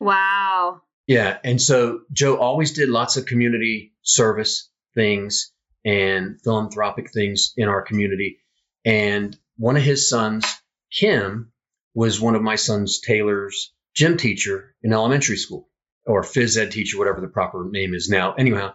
Wow. 0.00 0.82
Yeah. 1.06 1.38
And 1.44 1.60
so 1.60 2.00
Joe 2.12 2.36
always 2.36 2.72
did 2.72 2.88
lots 2.88 3.16
of 3.16 3.26
community 3.26 3.92
service 4.02 4.70
things 4.94 5.52
and 5.84 6.40
philanthropic 6.42 7.12
things 7.12 7.52
in 7.56 7.68
our 7.68 7.82
community. 7.82 8.38
And 8.84 9.36
one 9.56 9.76
of 9.76 9.82
his 9.82 10.08
sons, 10.08 10.46
Kim, 10.92 11.52
was 11.94 12.20
one 12.20 12.34
of 12.34 12.42
my 12.42 12.56
son's 12.56 13.00
Taylor's 13.00 13.72
gym 13.94 14.16
teacher 14.16 14.74
in 14.82 14.92
elementary 14.92 15.36
school 15.36 15.68
or 16.06 16.22
phys 16.22 16.56
ed 16.56 16.70
teacher, 16.70 16.98
whatever 16.98 17.20
the 17.20 17.28
proper 17.28 17.68
name 17.70 17.94
is 17.94 18.08
now. 18.08 18.34
Anyhow, 18.34 18.74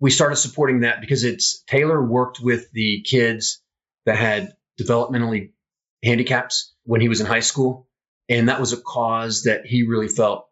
we 0.00 0.10
started 0.10 0.36
supporting 0.36 0.80
that 0.80 1.00
because 1.00 1.24
it's 1.24 1.62
Taylor 1.64 2.02
worked 2.02 2.40
with 2.40 2.70
the 2.72 3.02
kids 3.02 3.62
that 4.04 4.16
had 4.16 4.54
developmentally 4.80 5.51
handicaps 6.02 6.74
when 6.84 7.00
he 7.00 7.08
was 7.08 7.20
in 7.20 7.26
high 7.26 7.40
school. 7.40 7.88
And 8.28 8.48
that 8.48 8.60
was 8.60 8.72
a 8.72 8.80
cause 8.80 9.44
that 9.44 9.66
he 9.66 9.82
really 9.82 10.08
felt, 10.08 10.46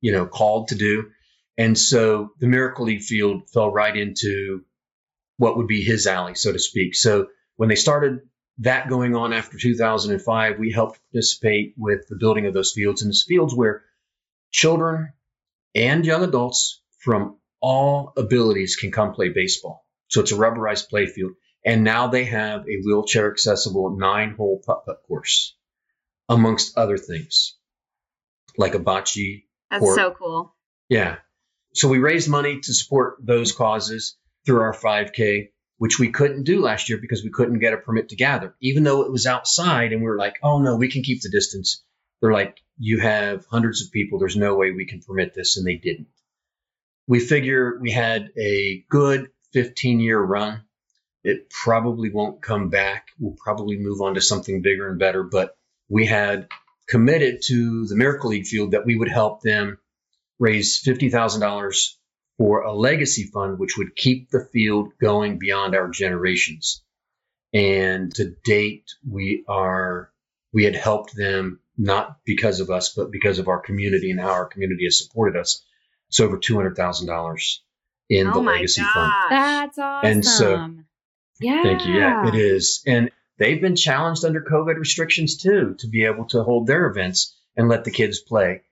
you 0.00 0.12
know, 0.12 0.26
called 0.26 0.68
to 0.68 0.74
do. 0.74 1.10
And 1.56 1.78
so 1.78 2.30
the 2.40 2.46
Miracle 2.46 2.86
League 2.86 3.02
field 3.02 3.48
fell 3.50 3.70
right 3.70 3.96
into 3.96 4.64
what 5.36 5.56
would 5.56 5.66
be 5.66 5.82
his 5.82 6.06
alley, 6.06 6.34
so 6.34 6.52
to 6.52 6.58
speak. 6.58 6.94
So 6.94 7.28
when 7.56 7.68
they 7.68 7.74
started 7.76 8.20
that 8.58 8.88
going 8.88 9.16
on 9.16 9.32
after 9.32 9.58
2005, 9.58 10.58
we 10.58 10.70
helped 10.70 11.00
participate 11.12 11.74
with 11.76 12.06
the 12.08 12.16
building 12.16 12.46
of 12.46 12.54
those 12.54 12.72
fields. 12.72 13.02
And 13.02 13.10
it's 13.10 13.24
fields 13.24 13.54
where 13.54 13.82
children 14.50 15.12
and 15.74 16.04
young 16.06 16.22
adults 16.22 16.82
from 17.00 17.38
all 17.60 18.12
abilities 18.16 18.76
can 18.76 18.92
come 18.92 19.12
play 19.12 19.30
baseball. 19.30 19.84
So 20.08 20.20
it's 20.20 20.32
a 20.32 20.36
rubberized 20.36 20.88
play 20.88 21.06
field. 21.06 21.32
And 21.64 21.82
now 21.82 22.08
they 22.08 22.24
have 22.24 22.68
a 22.68 22.82
wheelchair 22.84 23.30
accessible 23.30 23.96
nine 23.96 24.34
hole 24.36 24.60
putt 24.64 24.84
putt 24.84 25.02
course, 25.08 25.56
amongst 26.28 26.76
other 26.76 26.98
things, 26.98 27.56
like 28.56 28.74
a 28.74 28.78
bocce. 28.78 29.44
That's 29.70 29.82
Or- 29.84 29.94
so 29.94 30.10
cool. 30.18 30.54
Yeah. 30.88 31.16
So 31.72 31.88
we 31.88 31.98
raised 31.98 32.28
money 32.28 32.60
to 32.60 32.74
support 32.74 33.16
those 33.20 33.52
causes 33.52 34.16
through 34.46 34.60
our 34.60 34.74
5K, 34.74 35.50
which 35.78 35.98
we 35.98 36.10
couldn't 36.10 36.44
do 36.44 36.60
last 36.60 36.88
year 36.88 36.98
because 36.98 37.24
we 37.24 37.30
couldn't 37.30 37.58
get 37.58 37.72
a 37.72 37.78
permit 37.78 38.10
to 38.10 38.16
gather, 38.16 38.54
even 38.60 38.84
though 38.84 39.02
it 39.02 39.10
was 39.10 39.26
outside. 39.26 39.92
And 39.92 40.02
we 40.02 40.08
were 40.08 40.18
like, 40.18 40.38
oh 40.42 40.60
no, 40.60 40.76
we 40.76 40.88
can 40.88 41.02
keep 41.02 41.22
the 41.22 41.30
distance. 41.30 41.82
They're 42.20 42.32
like, 42.32 42.58
you 42.78 43.00
have 43.00 43.46
hundreds 43.46 43.84
of 43.84 43.90
people. 43.90 44.18
There's 44.18 44.36
no 44.36 44.54
way 44.54 44.70
we 44.70 44.86
can 44.86 45.00
permit 45.00 45.34
this. 45.34 45.56
And 45.56 45.66
they 45.66 45.76
didn't. 45.76 46.08
We 47.06 47.20
figure 47.20 47.78
we 47.80 47.90
had 47.90 48.30
a 48.38 48.84
good 48.88 49.30
15 49.52 50.00
year 50.00 50.20
run. 50.20 50.62
It 51.24 51.48
probably 51.48 52.10
won't 52.10 52.42
come 52.42 52.68
back. 52.68 53.08
We'll 53.18 53.36
probably 53.42 53.78
move 53.78 54.02
on 54.02 54.14
to 54.14 54.20
something 54.20 54.60
bigger 54.60 54.88
and 54.88 54.98
better. 54.98 55.22
But 55.22 55.56
we 55.88 56.06
had 56.06 56.48
committed 56.86 57.40
to 57.46 57.86
the 57.86 57.96
Miracle 57.96 58.30
League 58.30 58.46
field 58.46 58.72
that 58.72 58.84
we 58.84 58.94
would 58.94 59.08
help 59.08 59.40
them 59.40 59.78
raise 60.38 60.82
$50,000 60.82 61.94
for 62.36 62.62
a 62.62 62.74
legacy 62.74 63.24
fund, 63.32 63.58
which 63.58 63.78
would 63.78 63.96
keep 63.96 64.30
the 64.30 64.46
field 64.52 64.90
going 65.00 65.38
beyond 65.38 65.74
our 65.74 65.88
generations. 65.88 66.82
And 67.54 68.12
to 68.16 68.34
date, 68.44 68.92
we 69.08 69.44
are, 69.48 70.10
we 70.52 70.64
had 70.64 70.74
helped 70.74 71.16
them 71.16 71.60
not 71.78 72.18
because 72.24 72.60
of 72.60 72.70
us, 72.70 72.92
but 72.94 73.10
because 73.10 73.38
of 73.38 73.48
our 73.48 73.60
community 73.60 74.10
and 74.10 74.20
how 74.20 74.30
our 74.30 74.46
community 74.46 74.84
has 74.84 74.98
supported 74.98 75.38
us. 75.40 75.64
It's 76.08 76.20
over 76.20 76.36
$200,000 76.36 77.58
in 78.10 78.26
oh 78.28 78.32
the 78.34 78.42
my 78.42 78.52
legacy 78.52 78.82
gosh. 78.82 78.92
fund. 78.92 79.12
That's 79.30 79.78
awesome. 79.78 80.10
And 80.10 80.24
so- 80.24 80.74
yeah. 81.40 81.62
Thank 81.62 81.86
you. 81.86 81.94
Yeah, 81.94 82.28
it 82.28 82.34
is. 82.34 82.82
And 82.86 83.10
they've 83.38 83.60
been 83.60 83.76
challenged 83.76 84.24
under 84.24 84.40
COVID 84.40 84.76
restrictions 84.76 85.36
too 85.36 85.76
to 85.80 85.88
be 85.88 86.04
able 86.04 86.26
to 86.28 86.42
hold 86.42 86.66
their 86.66 86.86
events 86.86 87.36
and 87.56 87.68
let 87.68 87.84
the 87.84 87.90
kids 87.90 88.20
play. 88.20 88.62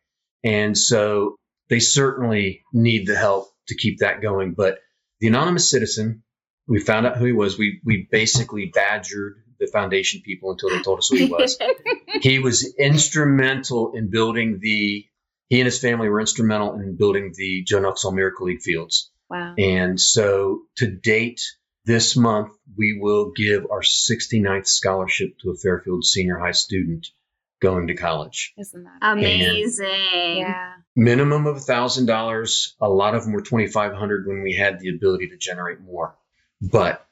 And 0.45 0.77
so 0.77 1.37
they 1.69 1.79
certainly 1.79 2.63
need 2.73 3.07
the 3.07 3.17
help 3.17 3.49
to 3.69 3.77
keep 3.77 3.99
that 3.99 4.21
going. 4.21 4.55
But 4.55 4.79
the 5.21 5.29
anonymous 5.29 5.71
citizen, 5.71 6.23
we 6.67 6.81
found 6.81 7.07
out 7.07 7.17
who 7.17 7.27
he 7.27 7.33
was. 7.33 7.59
We 7.59 7.81
we 7.85 8.09
basically 8.11 8.67
badgered 8.67 9.43
the 9.59 9.67
foundation 9.69 10.23
people 10.25 10.51
until 10.51 10.71
they 10.71 10.83
told 10.83 10.99
us 10.99 11.09
who 11.09 11.17
he 11.17 11.27
was. 11.27 11.59
he 12.21 12.41
was 12.41 12.75
instrumental 12.79 13.93
in 13.93 14.11
building 14.11 14.59
the 14.61 15.07
he 15.49 15.61
and 15.61 15.67
his 15.67 15.79
family 15.79 16.09
were 16.09 16.21
instrumental 16.21 16.75
in 16.75 16.97
building 16.97 17.33
the 17.37 17.63
Joe 17.63 17.81
Nuxhall 17.81 18.15
Miracle 18.15 18.47
League 18.47 18.63
fields. 18.63 19.11
Wow. 19.29 19.55
And 19.59 20.01
so 20.01 20.63
to 20.77 20.91
date, 20.91 21.41
this 21.85 22.17
month, 22.17 22.53
we 22.77 22.99
will 23.01 23.33
give 23.33 23.67
our 23.71 23.83
69th 23.83 24.67
scholarship 24.67 25.39
to 25.41 25.51
a 25.51 25.57
Fairfield 25.57 26.05
senior 26.05 26.39
high 26.39 26.53
student 26.53 27.09
going 27.61 27.87
to 27.89 27.95
college. 27.95 28.53
Isn't 28.59 28.85
that 28.85 28.99
Amazing. 29.03 30.39
Yeah. 30.39 30.73
Minimum 30.97 31.47
of 31.47 31.57
$1,000. 31.57 32.73
A 32.81 32.89
lot 32.89 33.15
of 33.15 33.25
them 33.25 33.33
were 33.33 33.43
2500 33.43 34.27
when 34.27 34.43
we 34.43 34.55
had 34.55 34.81
the 34.81 34.91
ability 34.91 35.29
to 35.29 35.37
generate 35.37 35.81
more. 35.81 36.17
But 36.61 37.07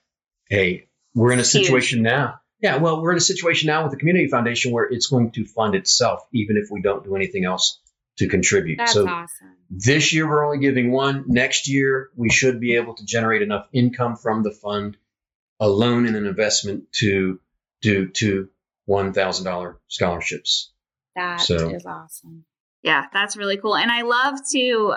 hey, 0.48 0.88
we're 1.14 1.32
in 1.32 1.38
a 1.38 1.42
It's 1.42 1.52
huge. 1.52 1.66
situation 1.66 2.02
now. 2.02 2.40
Yeah, 2.60 2.76
well, 2.76 3.00
we're 3.00 3.12
in 3.12 3.16
a 3.16 3.22
situation 3.22 3.68
now 3.68 3.84
with 3.84 3.92
the 3.92 3.96
Community 3.98 4.28
Foundation 4.28 4.70
where 4.72 4.84
it's 4.84 5.06
going 5.06 5.30
to 5.32 5.46
fund 5.46 5.74
itself, 5.74 6.20
even 6.32 6.56
if 6.56 6.68
we 6.70 6.82
don't 6.82 7.04
do 7.04 7.16
anything 7.16 7.44
else 7.44 7.80
to 8.18 8.28
contribute. 8.28 8.76
That's 8.78 8.92
so 8.92 9.06
awesome. 9.08 9.56
This 9.70 10.12
year, 10.12 10.28
we're 10.28 10.44
only 10.44 10.58
giving 10.58 10.90
one. 10.90 11.24
Next 11.26 11.68
year, 11.68 12.10
we 12.16 12.30
should 12.30 12.60
be 12.60 12.76
able 12.76 12.94
to 12.94 13.04
generate 13.04 13.42
enough 13.42 13.68
income 13.72 14.16
from 14.16 14.42
the 14.42 14.50
fund, 14.50 14.96
alone 15.58 16.06
in 16.06 16.14
an 16.16 16.26
investment 16.26 16.92
to 16.94 17.40
do 17.80 18.08
two 18.08 18.48
$1,000 18.88 19.76
scholarships. 19.88 20.72
That 21.14 21.40
is 21.40 21.46
So- 21.46 21.78
awesome. 21.86 22.44
Yeah, 22.82 23.06
that's 23.12 23.36
really 23.36 23.58
cool. 23.58 23.76
And 23.76 23.90
I 23.90 24.02
love 24.02 24.38
to 24.52 24.94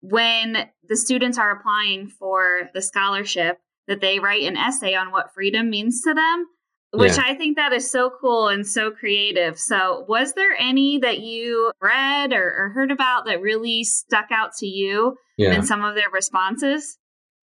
when 0.00 0.68
the 0.88 0.96
students 0.96 1.38
are 1.38 1.50
applying 1.50 2.08
for 2.08 2.70
the 2.72 2.80
scholarship 2.80 3.58
that 3.88 4.00
they 4.00 4.18
write 4.18 4.44
an 4.44 4.56
essay 4.56 4.94
on 4.94 5.10
what 5.10 5.34
freedom 5.34 5.68
means 5.68 6.02
to 6.02 6.14
them, 6.14 6.46
which 6.92 7.16
Yeah. 7.16 7.24
I 7.24 7.34
think 7.34 7.56
that 7.56 7.72
is 7.72 7.90
so 7.90 8.10
cool 8.20 8.48
and 8.48 8.66
so 8.66 8.90
creative. 8.90 9.58
So, 9.58 10.04
was 10.08 10.34
there 10.34 10.54
any 10.58 10.98
that 10.98 11.20
you 11.20 11.72
read 11.80 12.32
or, 12.32 12.42
or 12.42 12.68
heard 12.70 12.90
about 12.90 13.26
that 13.26 13.40
really 13.40 13.84
stuck 13.84 14.30
out 14.30 14.54
to 14.58 14.66
you 14.66 15.16
Yeah. 15.36 15.52
in 15.54 15.62
some 15.64 15.84
of 15.84 15.94
their 15.94 16.10
responses? 16.12 16.98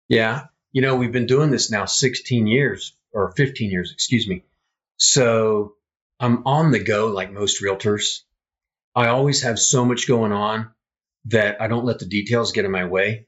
Yeah. 0.08 0.46
You 0.74 0.82
know, 0.82 0.96
we've 0.96 1.12
been 1.12 1.26
doing 1.26 1.50
this 1.52 1.72
now 1.72 1.86
16 1.86 2.48
years 2.48 2.96
or 3.14 3.32
15 3.36 3.72
years, 3.72 3.92
excuse 3.92 4.28
me. 4.28 4.46
So 4.98 5.76
I'm 6.20 6.46
on 6.46 6.72
the 6.72 6.80
go 6.80 7.08
like 7.08 7.32
most 7.32 7.62
realtors. 7.62 8.20
I 8.96 9.08
always 9.08 9.42
have 9.44 9.58
so 9.60 9.84
much 9.86 10.08
going 10.08 10.32
on 10.32 10.70
that 11.26 11.62
I 11.62 11.68
don't 11.68 11.86
let 11.86 12.00
the 12.00 12.06
details 12.06 12.52
get 12.52 12.66
in 12.66 12.72
my 12.72 12.86
way, 12.86 13.28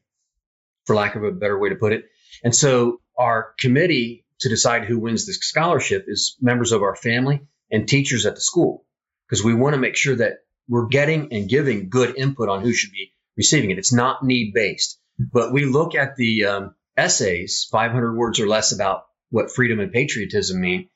for 0.86 0.96
lack 0.96 1.16
of 1.16 1.24
a 1.24 1.32
better 1.32 1.58
way 1.58 1.70
to 1.70 1.76
put 1.76 1.94
it. 1.94 2.06
And 2.44 2.56
so 2.56 3.00
our 3.18 3.54
committee 3.60 4.23
to 4.44 4.50
decide 4.50 4.86
who 4.86 5.00
wins 5.00 5.26
the 5.26 5.34
scholarship 5.34 6.06
is 6.08 6.38
members 6.42 6.72
of 6.72 6.84
our 6.84 6.96
family 6.96 7.42
and 7.72 7.88
teachers 7.88 8.26
at 8.26 8.36
the 8.36 8.42
school 8.42 8.86
because 9.28 9.44
we 9.44 9.54
want 9.54 9.74
to 9.74 9.82
make 9.82 9.96
sure 9.96 10.16
that 10.16 10.40
we're 10.68 10.88
getting 10.88 11.34
and 11.34 11.50
giving 11.50 11.90
good 11.90 12.18
input 12.18 12.50
on 12.50 12.62
who 12.62 12.74
should 12.74 12.92
be 12.92 13.14
receiving 13.38 13.72
it. 13.72 13.78
It's 13.78 13.94
not 13.94 14.24
need 14.24 14.54
based, 14.54 15.00
but 15.18 15.54
we 15.54 15.66
look 15.66 15.96
at 15.96 16.16
the 16.18 16.46
um, 16.46 16.76
essays, 16.98 17.68
500 17.72 18.16
words 18.16 18.40
or 18.40 18.48
less 18.48 18.74
about 18.74 19.06
what 19.30 19.52
freedom 19.52 19.80
and 19.80 19.92
patriotism 19.92 20.60
mean. 20.60 20.90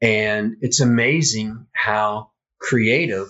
And 0.00 0.56
it's 0.60 0.80
amazing 0.80 1.66
how 1.72 2.30
creative 2.58 3.28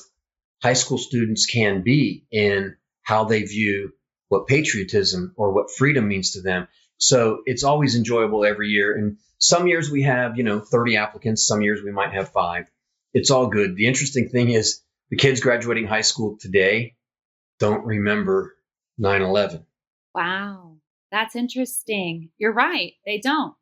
high 0.63 0.75
school 0.75 0.99
students 0.99 1.47
can 1.47 1.83
be 1.83 2.27
in 2.31 2.77
how 3.03 3.25
they 3.25 3.43
view 3.43 3.93
what 4.29 4.47
patriotism 4.47 5.33
or 5.37 5.53
what 5.53 5.71
freedom 5.71 6.09
means 6.09 6.33
to 6.33 6.43
them. 6.43 6.69
So 6.99 7.43
it's 7.47 7.65
always 7.65 7.97
enjoyable 7.97 8.45
every 8.45 8.69
year. 8.69 8.97
And 8.97 9.19
some 9.39 9.67
years 9.67 9.91
we 9.91 10.03
have, 10.03 10.37
you 10.37 10.43
know, 10.43 10.61
30 10.61 10.97
applicants. 10.97 11.47
Some 11.47 11.63
years 11.63 11.81
we 11.83 11.93
might 11.93 12.13
have 12.13 12.31
five. 12.31 12.71
It's 13.15 13.31
all 13.31 13.47
good. 13.49 13.77
The 13.77 13.87
interesting 13.87 14.29
thing 14.29 14.51
is 14.51 14.83
the 15.11 15.17
kids 15.17 15.41
graduating 15.41 15.87
high 15.87 16.03
school 16.03 16.37
today 16.41 16.97
don't 17.59 17.85
remember 17.85 18.57
9 18.99 19.23
11. 19.23 19.65
Wow. 20.15 20.77
That's 21.11 21.37
interesting. 21.37 22.31
You're 22.39 22.53
right. 22.53 22.93
They 23.07 23.19
don't. 23.19 23.55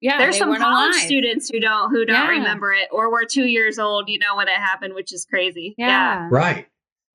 Yeah, 0.00 0.18
there's 0.18 0.36
some 0.36 0.54
college 0.54 0.94
alive. 0.94 1.06
students 1.06 1.48
who 1.48 1.58
don't 1.58 1.90
who 1.90 2.04
don't 2.04 2.14
yeah. 2.14 2.28
remember 2.28 2.72
it, 2.72 2.88
or 2.92 3.10
were 3.10 3.24
two 3.24 3.46
years 3.46 3.78
old, 3.78 4.10
you 4.10 4.18
know, 4.18 4.36
when 4.36 4.46
it 4.46 4.54
happened, 4.54 4.94
which 4.94 5.12
is 5.12 5.24
crazy. 5.24 5.74
Yeah. 5.78 5.86
yeah, 5.88 6.28
right. 6.30 6.66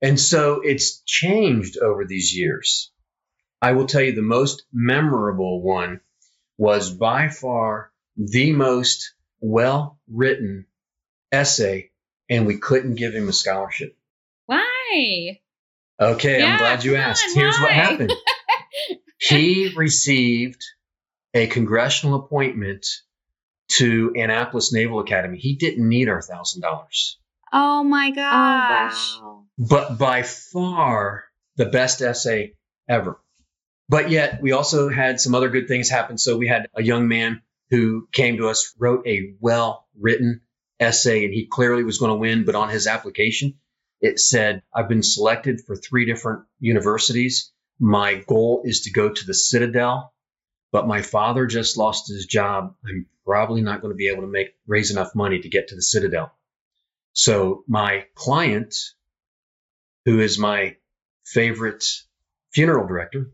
And 0.02 0.20
so 0.20 0.62
it's 0.62 1.02
changed 1.06 1.78
over 1.78 2.06
these 2.06 2.36
years. 2.36 2.92
I 3.62 3.74
will 3.74 3.86
tell 3.86 4.02
you 4.02 4.14
the 4.14 4.22
most 4.22 4.64
memorable 4.74 5.62
one 5.62 6.02
was 6.58 6.90
by 6.90 7.30
far 7.30 7.92
the 8.18 8.52
most 8.54 9.14
well 9.40 10.00
written 10.10 10.66
essay, 11.32 11.92
and 12.30 12.46
we 12.46 12.58
couldn't 12.58 12.96
give 12.96 13.14
him 13.14 13.30
a 13.30 13.34
scholarship. 13.34 13.98
Why? 14.48 15.40
Okay, 16.00 16.40
yeah, 16.40 16.54
I'm 16.54 16.58
glad 16.58 16.84
you 16.84 16.96
asked. 16.96 17.24
On, 17.30 17.36
Here's 17.36 17.56
why? 17.58 17.62
what 17.62 17.72
happened. 17.72 18.14
he 19.20 19.74
received 19.76 20.64
a 21.34 21.48
congressional 21.48 22.16
appointment 22.16 22.88
to 23.70 24.14
Annapolis 24.16 24.74
Naval 24.74 25.00
Academy. 25.00 25.38
He 25.38 25.56
didn't 25.56 25.88
need 25.88 26.10
our 26.10 26.22
thousand 26.22 26.62
dollars. 26.62 27.20
Oh 27.54 27.84
my 27.84 28.12
gosh. 28.12 29.18
Oh, 29.18 29.22
wow. 29.24 29.44
But 29.58 29.98
by 29.98 30.24
far 30.24 31.26
the 31.58 31.66
best 31.66 32.02
essay 32.02 32.56
ever. 32.90 33.21
But 33.92 34.10
yet 34.10 34.42
we 34.42 34.54
also 34.54 34.90
had 34.90 35.20
some 35.20 35.36
other 35.36 35.50
good 35.50 35.68
things 35.68 35.90
happen. 35.90 36.18
So 36.18 36.38
we 36.38 36.48
had 36.48 36.68
a 36.74 36.82
young 36.82 37.08
man 37.08 37.42
who 37.70 38.08
came 38.12 38.38
to 38.38 38.48
us, 38.48 38.74
wrote 38.80 39.06
a 39.06 39.36
well 39.40 39.86
written 40.00 40.42
essay, 40.80 41.26
and 41.26 41.34
he 41.34 41.46
clearly 41.46 41.84
was 41.84 41.98
going 41.98 42.12
to 42.12 42.16
win. 42.16 42.46
But 42.46 42.56
on 42.56 42.70
his 42.70 42.88
application, 42.88 43.60
it 44.00 44.20
said, 44.20 44.64
I've 44.74 44.90
been 44.90 45.04
selected 45.04 45.62
for 45.68 45.76
three 45.76 46.06
different 46.06 46.46
universities. 46.60 47.52
My 47.80 48.16
goal 48.16 48.62
is 48.64 48.82
to 48.82 48.92
go 48.92 49.10
to 49.10 49.26
the 49.26 49.34
Citadel 49.34 50.12
but 50.72 50.88
my 50.88 51.02
father 51.02 51.46
just 51.46 51.78
lost 51.78 52.08
his 52.08 52.26
job. 52.26 52.76
I'm 52.88 53.06
probably 53.26 53.62
not 53.62 53.82
going 53.82 53.92
to 53.92 53.98
be 53.98 54.08
able 54.08 54.22
to 54.22 54.28
make 54.28 54.56
raise 54.66 54.92
enough 54.92 55.14
money 55.16 55.40
to 55.40 55.50
get 55.50 55.68
to 55.70 55.76
the 55.76 55.82
Citadel. 55.82 56.32
So 57.14 57.64
my 57.68 58.06
client, 58.16 58.74
who 60.06 60.20
is 60.20 60.40
my 60.40 60.78
favorite 61.26 61.86
funeral 62.54 62.88
director, 62.88 63.32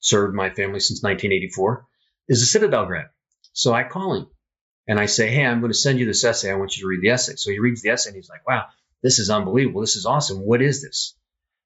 served 0.00 0.34
my 0.34 0.50
family 0.50 0.80
since 0.80 1.02
1984, 1.02 1.86
is 2.28 2.42
a 2.42 2.46
Citadel 2.46 2.86
grad. 2.86 3.06
So 3.52 3.72
I 3.72 3.84
call 3.84 4.14
him 4.14 4.26
and 4.86 4.98
I 4.98 5.06
say, 5.06 5.30
Hey, 5.30 5.44
I'm 5.44 5.60
going 5.60 5.72
to 5.72 5.78
send 5.78 5.98
you 5.98 6.06
this 6.06 6.24
essay. 6.24 6.50
I 6.50 6.54
want 6.54 6.76
you 6.76 6.82
to 6.82 6.88
read 6.88 7.02
the 7.02 7.10
essay. 7.10 7.36
So 7.36 7.50
he 7.50 7.58
reads 7.58 7.82
the 7.82 7.90
essay 7.90 8.10
and 8.10 8.16
he's 8.16 8.28
like, 8.28 8.46
Wow, 8.46 8.66
this 9.02 9.18
is 9.18 9.30
unbelievable. 9.30 9.80
This 9.80 9.96
is 9.96 10.06
awesome. 10.06 10.38
What 10.38 10.62
is 10.62 10.82
this? 10.82 11.14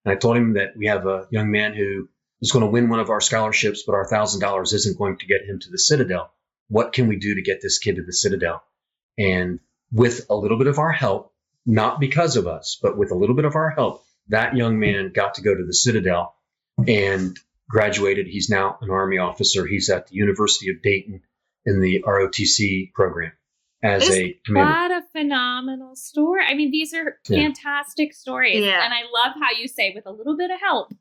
And 0.05 0.12
I 0.12 0.16
told 0.16 0.37
him 0.37 0.55
that 0.55 0.77
we 0.77 0.87
have 0.87 1.07
a 1.07 1.27
young 1.31 1.51
man 1.51 1.75
who 1.75 2.09
is 2.40 2.53
going 2.53 2.64
to 2.64 2.70
win 2.70 2.88
one 2.88 3.01
of 3.01 3.11
our 3.11 3.20
scholarships, 3.20 3.85
but 3.87 3.94
our 3.94 4.07
thousand 4.07 4.40
dollars 4.40 4.73
isn't 4.73 4.99
going 4.99 5.18
to 5.18 5.27
get 5.27 5.44
him 5.44 5.59
to 5.61 5.70
the 5.70 5.79
Citadel. 5.79 6.31
What 6.68 6.92
can 6.92 7.09
we 7.09 7.16
do 7.16 7.35
to 7.35 7.42
get 7.42 7.61
this 7.62 7.79
kid 7.79 7.97
to 7.97 8.03
the 8.03 8.12
Citadel? 8.12 8.62
And 9.18 9.61
with 9.92 10.27
a 10.29 10.35
little 10.35 10.59
bit 10.59 10.66
of 10.66 10.79
our 10.79 10.92
help, 10.92 11.33
not 11.66 12.01
because 12.01 12.37
of 12.37 12.47
us, 12.47 12.79
but 12.83 12.97
with 12.99 13.11
a 13.12 13.14
little 13.14 13.37
bit 13.37 13.44
of 13.44 13.55
our 13.55 13.70
help, 13.70 14.05
that 14.29 14.57
young 14.57 14.79
man 14.79 15.12
got 15.14 15.35
to 15.35 15.42
go 15.42 15.55
to 15.55 15.64
the 15.64 15.75
Citadel 15.75 16.35
and 16.87 17.38
graduated. 17.68 18.27
He's 18.27 18.50
now 18.50 18.79
an 18.81 18.90
Army 18.90 19.18
officer. 19.18 19.66
He's 19.66 19.90
at 19.90 20.09
the 20.09 20.16
University 20.16 20.70
of 20.70 20.83
Dayton 20.83 21.22
in 21.64 21.81
the 21.81 22.03
ROTC 22.07 22.92
program 22.92 23.33
as 23.85 24.09
Is 24.09 24.16
a 24.16 24.40
commander. 24.46 24.72
What 24.72 24.90
a 24.90 25.03
phenomenal 25.12 25.94
story. 25.94 26.42
I 26.48 26.55
mean, 26.55 26.70
these 26.70 26.94
are 26.94 27.18
fantastic 27.29 28.14
stories. 28.14 28.64
Yeah. 28.64 28.83
And 28.83 28.94
I 28.94 29.03
love 29.03 29.35
how 29.40 29.50
you 29.59 29.68
say, 29.68 29.92
with 29.94 30.07
a 30.07 30.11
little 30.11 30.37
bit 30.37 30.50
of 30.50 30.59
help, 30.59 30.94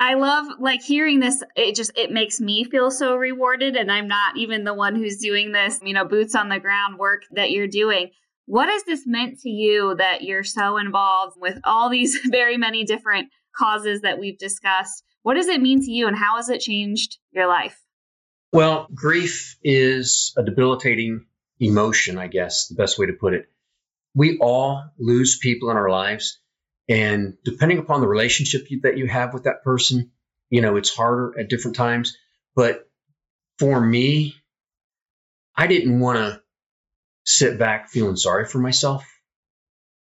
I 0.00 0.14
love 0.14 0.46
like 0.58 0.82
hearing 0.82 1.20
this. 1.20 1.42
It 1.54 1.76
just 1.76 1.92
it 1.96 2.10
makes 2.10 2.40
me 2.40 2.64
feel 2.64 2.90
so 2.90 3.14
rewarded, 3.14 3.76
and 3.76 3.92
I'm 3.92 4.08
not 4.08 4.36
even 4.36 4.64
the 4.64 4.74
one 4.74 4.96
who's 4.96 5.18
doing 5.18 5.52
this. 5.52 5.80
You 5.84 5.94
know, 5.94 6.04
boots 6.04 6.34
on 6.34 6.48
the 6.48 6.58
ground 6.58 6.98
work 6.98 7.22
that 7.30 7.52
you're 7.52 7.68
doing. 7.68 8.10
What 8.46 8.68
has 8.68 8.82
this 8.82 9.06
meant 9.06 9.40
to 9.40 9.48
you 9.48 9.94
that 9.96 10.22
you're 10.22 10.44
so 10.44 10.76
involved 10.76 11.36
with 11.40 11.58
all 11.64 11.88
these 11.88 12.18
very 12.30 12.56
many 12.56 12.84
different 12.84 13.28
causes 13.56 14.00
that 14.00 14.18
we've 14.18 14.36
discussed? 14.36 15.04
What 15.24 15.34
does 15.34 15.48
it 15.48 15.62
mean 15.62 15.80
to 15.80 15.90
you, 15.90 16.06
and 16.06 16.16
how 16.16 16.36
has 16.36 16.50
it 16.50 16.60
changed 16.60 17.16
your 17.32 17.48
life? 17.48 17.80
Well, 18.52 18.86
grief 18.94 19.56
is 19.64 20.34
a 20.36 20.44
debilitating 20.44 21.24
emotion, 21.58 22.18
I 22.18 22.26
guess, 22.26 22.68
the 22.68 22.74
best 22.74 22.98
way 22.98 23.06
to 23.06 23.14
put 23.14 23.32
it. 23.32 23.46
We 24.14 24.36
all 24.38 24.84
lose 24.98 25.38
people 25.38 25.70
in 25.70 25.78
our 25.78 25.88
lives 25.88 26.38
and 26.90 27.38
depending 27.42 27.78
upon 27.78 28.02
the 28.02 28.06
relationship 28.06 28.70
you, 28.70 28.80
that 28.82 28.98
you 28.98 29.06
have 29.06 29.32
with 29.32 29.44
that 29.44 29.64
person, 29.64 30.10
you 30.50 30.60
know, 30.60 30.76
it's 30.76 30.94
harder 30.94 31.32
at 31.40 31.48
different 31.48 31.76
times. 31.76 32.16
But 32.54 32.86
for 33.58 33.80
me, 33.80 34.36
I 35.56 35.66
didn't 35.66 36.00
want 36.00 36.18
to 36.18 36.42
sit 37.24 37.58
back 37.58 37.88
feeling 37.88 38.16
sorry 38.16 38.44
for 38.44 38.58
myself. 38.58 39.04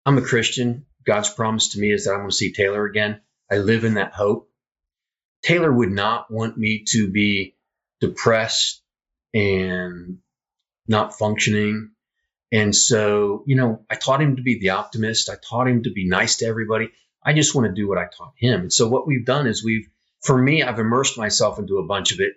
I'm 0.05 0.17
a 0.17 0.21
Christian. 0.21 0.85
God's 1.05 1.29
promise 1.29 1.69
to 1.69 1.79
me 1.79 1.93
is 1.93 2.03
that 2.03 2.11
I'm 2.11 2.19
going 2.19 2.31
to 2.31 2.35
see 2.35 2.51
Taylor 2.51 2.85
again. 2.85 3.21
I 3.49 3.59
live 3.59 3.85
in 3.85 3.93
that 3.93 4.13
hope. 4.13 4.51
Taylor 5.45 5.71
would 5.71 5.91
not 5.91 6.31
want 6.31 6.57
me 6.57 6.83
to 6.89 7.11
be 7.11 7.55
depressed 8.01 8.81
and 9.33 10.19
not 10.87 11.17
functioning 11.17 11.91
and 12.51 12.75
so, 12.75 13.43
you 13.47 13.55
know, 13.55 13.81
I 13.89 13.95
taught 13.95 14.21
him 14.21 14.37
to 14.37 14.41
be 14.41 14.59
the 14.59 14.69
optimist. 14.69 15.29
I 15.29 15.35
taught 15.35 15.67
him 15.67 15.83
to 15.83 15.91
be 15.91 16.07
nice 16.07 16.37
to 16.37 16.45
everybody. 16.45 16.89
I 17.21 17.33
just 17.33 17.55
want 17.55 17.67
to 17.67 17.73
do 17.73 17.87
what 17.89 17.97
I 17.97 18.05
taught 18.05 18.33
him. 18.37 18.61
And 18.61 18.73
so 18.73 18.87
what 18.87 19.07
we've 19.07 19.25
done 19.25 19.47
is 19.47 19.63
we've, 19.63 19.89
for 20.21 20.37
me, 20.37 20.63
I've 20.63 20.79
immersed 20.79 21.17
myself 21.17 21.59
into 21.59 21.79
a 21.79 21.85
bunch 21.85 22.13
of 22.13 22.21
it, 22.21 22.33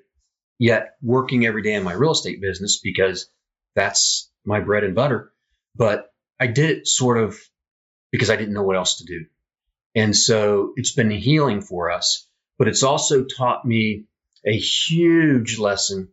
yet 0.58 0.96
working 1.02 1.46
every 1.46 1.62
day 1.62 1.74
in 1.74 1.84
my 1.84 1.92
real 1.92 2.10
estate 2.10 2.40
business 2.40 2.80
because 2.82 3.28
that's 3.76 4.30
my 4.44 4.58
bread 4.58 4.84
and 4.84 4.96
butter. 4.96 5.30
But 5.76 6.12
I 6.40 6.48
did 6.48 6.70
it 6.70 6.88
sort 6.88 7.18
of 7.18 7.38
because 8.10 8.30
I 8.30 8.36
didn't 8.36 8.54
know 8.54 8.64
what 8.64 8.76
else 8.76 8.98
to 8.98 9.04
do. 9.04 9.26
And 9.94 10.16
so 10.16 10.72
it's 10.76 10.92
been 10.92 11.10
healing 11.10 11.60
for 11.60 11.90
us, 11.92 12.26
but 12.58 12.68
it's 12.68 12.82
also 12.82 13.24
taught 13.24 13.64
me 13.64 14.04
a 14.44 14.56
huge 14.56 15.58
lesson 15.58 16.08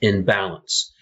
in 0.00 0.24
balance 0.24 0.94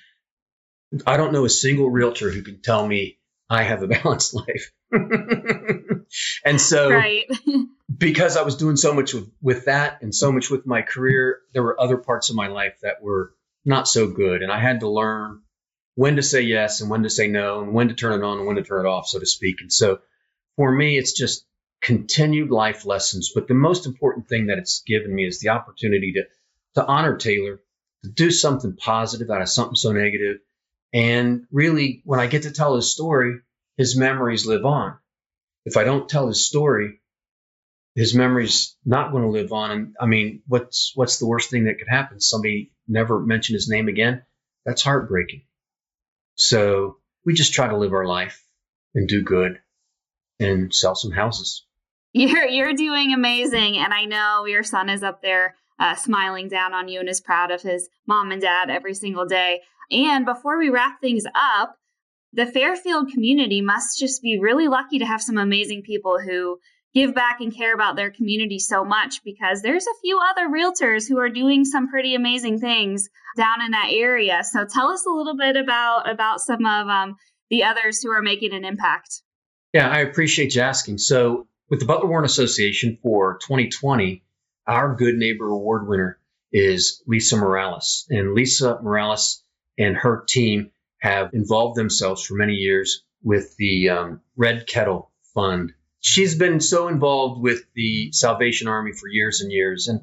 I 1.06 1.16
don't 1.16 1.32
know 1.32 1.44
a 1.44 1.50
single 1.50 1.90
realtor 1.90 2.30
who 2.30 2.42
can 2.42 2.60
tell 2.60 2.86
me 2.86 3.18
I 3.48 3.62
have 3.62 3.82
a 3.82 3.86
balanced 3.88 4.34
life. 4.34 4.72
and 6.44 6.60
so, 6.60 6.90
right. 6.90 7.24
because 7.96 8.36
I 8.36 8.42
was 8.42 8.56
doing 8.56 8.76
so 8.76 8.92
much 8.92 9.14
with, 9.14 9.30
with 9.40 9.64
that 9.66 10.02
and 10.02 10.14
so 10.14 10.32
much 10.32 10.50
with 10.50 10.66
my 10.66 10.82
career, 10.82 11.40
there 11.52 11.62
were 11.62 11.80
other 11.80 11.96
parts 11.96 12.30
of 12.30 12.36
my 12.36 12.48
life 12.48 12.74
that 12.82 13.02
were 13.02 13.34
not 13.64 13.88
so 13.88 14.08
good. 14.08 14.42
And 14.42 14.52
I 14.52 14.60
had 14.60 14.80
to 14.80 14.88
learn 14.88 15.42
when 15.94 16.16
to 16.16 16.22
say 16.22 16.42
yes 16.42 16.80
and 16.80 16.90
when 16.90 17.02
to 17.02 17.10
say 17.10 17.28
no 17.28 17.62
and 17.62 17.74
when 17.74 17.88
to 17.88 17.94
turn 17.94 18.20
it 18.20 18.24
on 18.24 18.38
and 18.38 18.46
when 18.46 18.56
to 18.56 18.62
turn 18.62 18.84
it 18.84 18.88
off, 18.88 19.06
so 19.06 19.18
to 19.18 19.26
speak. 19.26 19.60
And 19.60 19.72
so 19.72 20.00
for 20.56 20.70
me, 20.70 20.98
it's 20.98 21.12
just 21.12 21.44
continued 21.82 22.50
life 22.50 22.86
lessons. 22.86 23.32
But 23.34 23.48
the 23.48 23.54
most 23.54 23.86
important 23.86 24.28
thing 24.28 24.46
that 24.46 24.58
it's 24.58 24.82
given 24.86 25.14
me 25.14 25.26
is 25.26 25.40
the 25.40 25.50
opportunity 25.50 26.12
to, 26.12 26.22
to 26.76 26.86
honor 26.86 27.16
Taylor, 27.16 27.60
to 28.04 28.10
do 28.10 28.30
something 28.30 28.76
positive 28.76 29.30
out 29.30 29.42
of 29.42 29.48
something 29.48 29.76
so 29.76 29.92
negative. 29.92 30.38
and 30.92 31.46
really, 31.50 32.02
when 32.04 32.20
I 32.20 32.26
get 32.26 32.42
to 32.44 32.52
tell 32.52 32.76
his 32.76 32.90
story, 32.90 33.40
his 33.76 33.96
memories 33.96 34.46
live 34.46 34.64
on. 34.64 34.96
If 35.64 35.76
I 35.76 35.84
don't 35.84 36.08
tell 36.08 36.26
his 36.28 36.46
story, 36.46 37.00
his 37.94 38.14
memory's 38.14 38.76
not 38.84 39.10
going 39.12 39.24
to 39.24 39.30
live 39.30 39.52
on. 39.52 39.70
And 39.70 39.96
I 40.00 40.06
mean, 40.06 40.42
what's 40.46 40.92
what's 40.94 41.18
the 41.18 41.26
worst 41.26 41.50
thing 41.50 41.64
that 41.64 41.78
could 41.78 41.88
happen? 41.88 42.20
Somebody 42.20 42.72
never 42.88 43.20
mention 43.20 43.54
his 43.54 43.68
name 43.68 43.88
again. 43.88 44.22
That's 44.64 44.82
heartbreaking. 44.82 45.44
So 46.34 46.98
we 47.24 47.34
just 47.34 47.54
try 47.54 47.68
to 47.68 47.76
live 47.76 47.92
our 47.92 48.06
life 48.06 48.44
and 48.94 49.08
do 49.08 49.22
good 49.22 49.60
and 50.38 50.74
sell 50.74 50.94
some 50.94 51.12
houses. 51.12 51.64
You're 52.14 52.46
you're 52.46 52.74
doing 52.74 53.14
amazing, 53.14 53.78
and 53.78 53.94
I 53.94 54.04
know 54.04 54.44
your 54.44 54.62
son 54.62 54.90
is 54.90 55.02
up 55.02 55.22
there 55.22 55.56
uh, 55.78 55.94
smiling 55.94 56.48
down 56.48 56.74
on 56.74 56.88
you 56.88 57.00
and 57.00 57.08
is 57.08 57.20
proud 57.20 57.50
of 57.50 57.62
his 57.62 57.88
mom 58.06 58.30
and 58.30 58.40
dad 58.40 58.70
every 58.70 58.94
single 58.94 59.24
day. 59.24 59.60
And 59.90 60.24
before 60.24 60.58
we 60.58 60.68
wrap 60.68 61.00
things 61.00 61.24
up, 61.34 61.76
the 62.32 62.46
Fairfield 62.46 63.10
community 63.10 63.60
must 63.60 63.98
just 63.98 64.22
be 64.22 64.38
really 64.38 64.68
lucky 64.68 64.98
to 64.98 65.06
have 65.06 65.22
some 65.22 65.38
amazing 65.38 65.82
people 65.82 66.18
who 66.18 66.58
give 66.94 67.14
back 67.14 67.40
and 67.40 67.54
care 67.54 67.74
about 67.74 67.96
their 67.96 68.10
community 68.10 68.58
so 68.58 68.84
much 68.84 69.22
because 69.24 69.62
there's 69.62 69.86
a 69.86 70.00
few 70.02 70.20
other 70.30 70.48
realtors 70.48 71.08
who 71.08 71.18
are 71.18 71.28
doing 71.28 71.64
some 71.64 71.88
pretty 71.88 72.14
amazing 72.14 72.58
things 72.58 73.08
down 73.36 73.62
in 73.64 73.70
that 73.70 73.88
area. 73.90 74.44
So 74.44 74.66
tell 74.66 74.88
us 74.88 75.04
a 75.06 75.10
little 75.10 75.36
bit 75.36 75.56
about 75.56 76.10
about 76.10 76.40
some 76.40 76.64
of 76.66 76.88
um, 76.88 77.16
the 77.50 77.64
others 77.64 78.02
who 78.02 78.10
are 78.10 78.22
making 78.22 78.52
an 78.52 78.64
impact. 78.64 79.22
Yeah, 79.72 79.88
I 79.88 80.00
appreciate 80.00 80.54
you 80.54 80.62
asking. 80.62 80.98
So 80.98 81.48
with 81.68 81.80
the 81.80 81.86
Butler 81.86 82.08
Warren 82.08 82.24
Association 82.24 82.98
for 83.02 83.38
2020, 83.38 84.22
our 84.66 84.94
Good 84.94 85.16
Neighbor 85.16 85.48
Award 85.48 85.88
winner 85.88 86.18
is 86.52 87.02
Lisa 87.06 87.36
Morales. 87.36 88.06
And 88.10 88.34
Lisa 88.34 88.78
Morales 88.82 89.42
and 89.78 89.96
her 89.96 90.24
team 90.26 90.70
have 90.98 91.32
involved 91.32 91.76
themselves 91.76 92.24
for 92.24 92.34
many 92.34 92.54
years 92.54 93.04
with 93.22 93.56
the 93.56 93.88
um, 93.88 94.20
Red 94.36 94.66
Kettle 94.66 95.10
Fund. 95.34 95.72
She's 96.00 96.36
been 96.36 96.60
so 96.60 96.88
involved 96.88 97.40
with 97.40 97.62
the 97.74 98.12
Salvation 98.12 98.68
Army 98.68 98.92
for 98.92 99.08
years 99.08 99.40
and 99.40 99.50
years, 99.50 99.88
and 99.88 100.02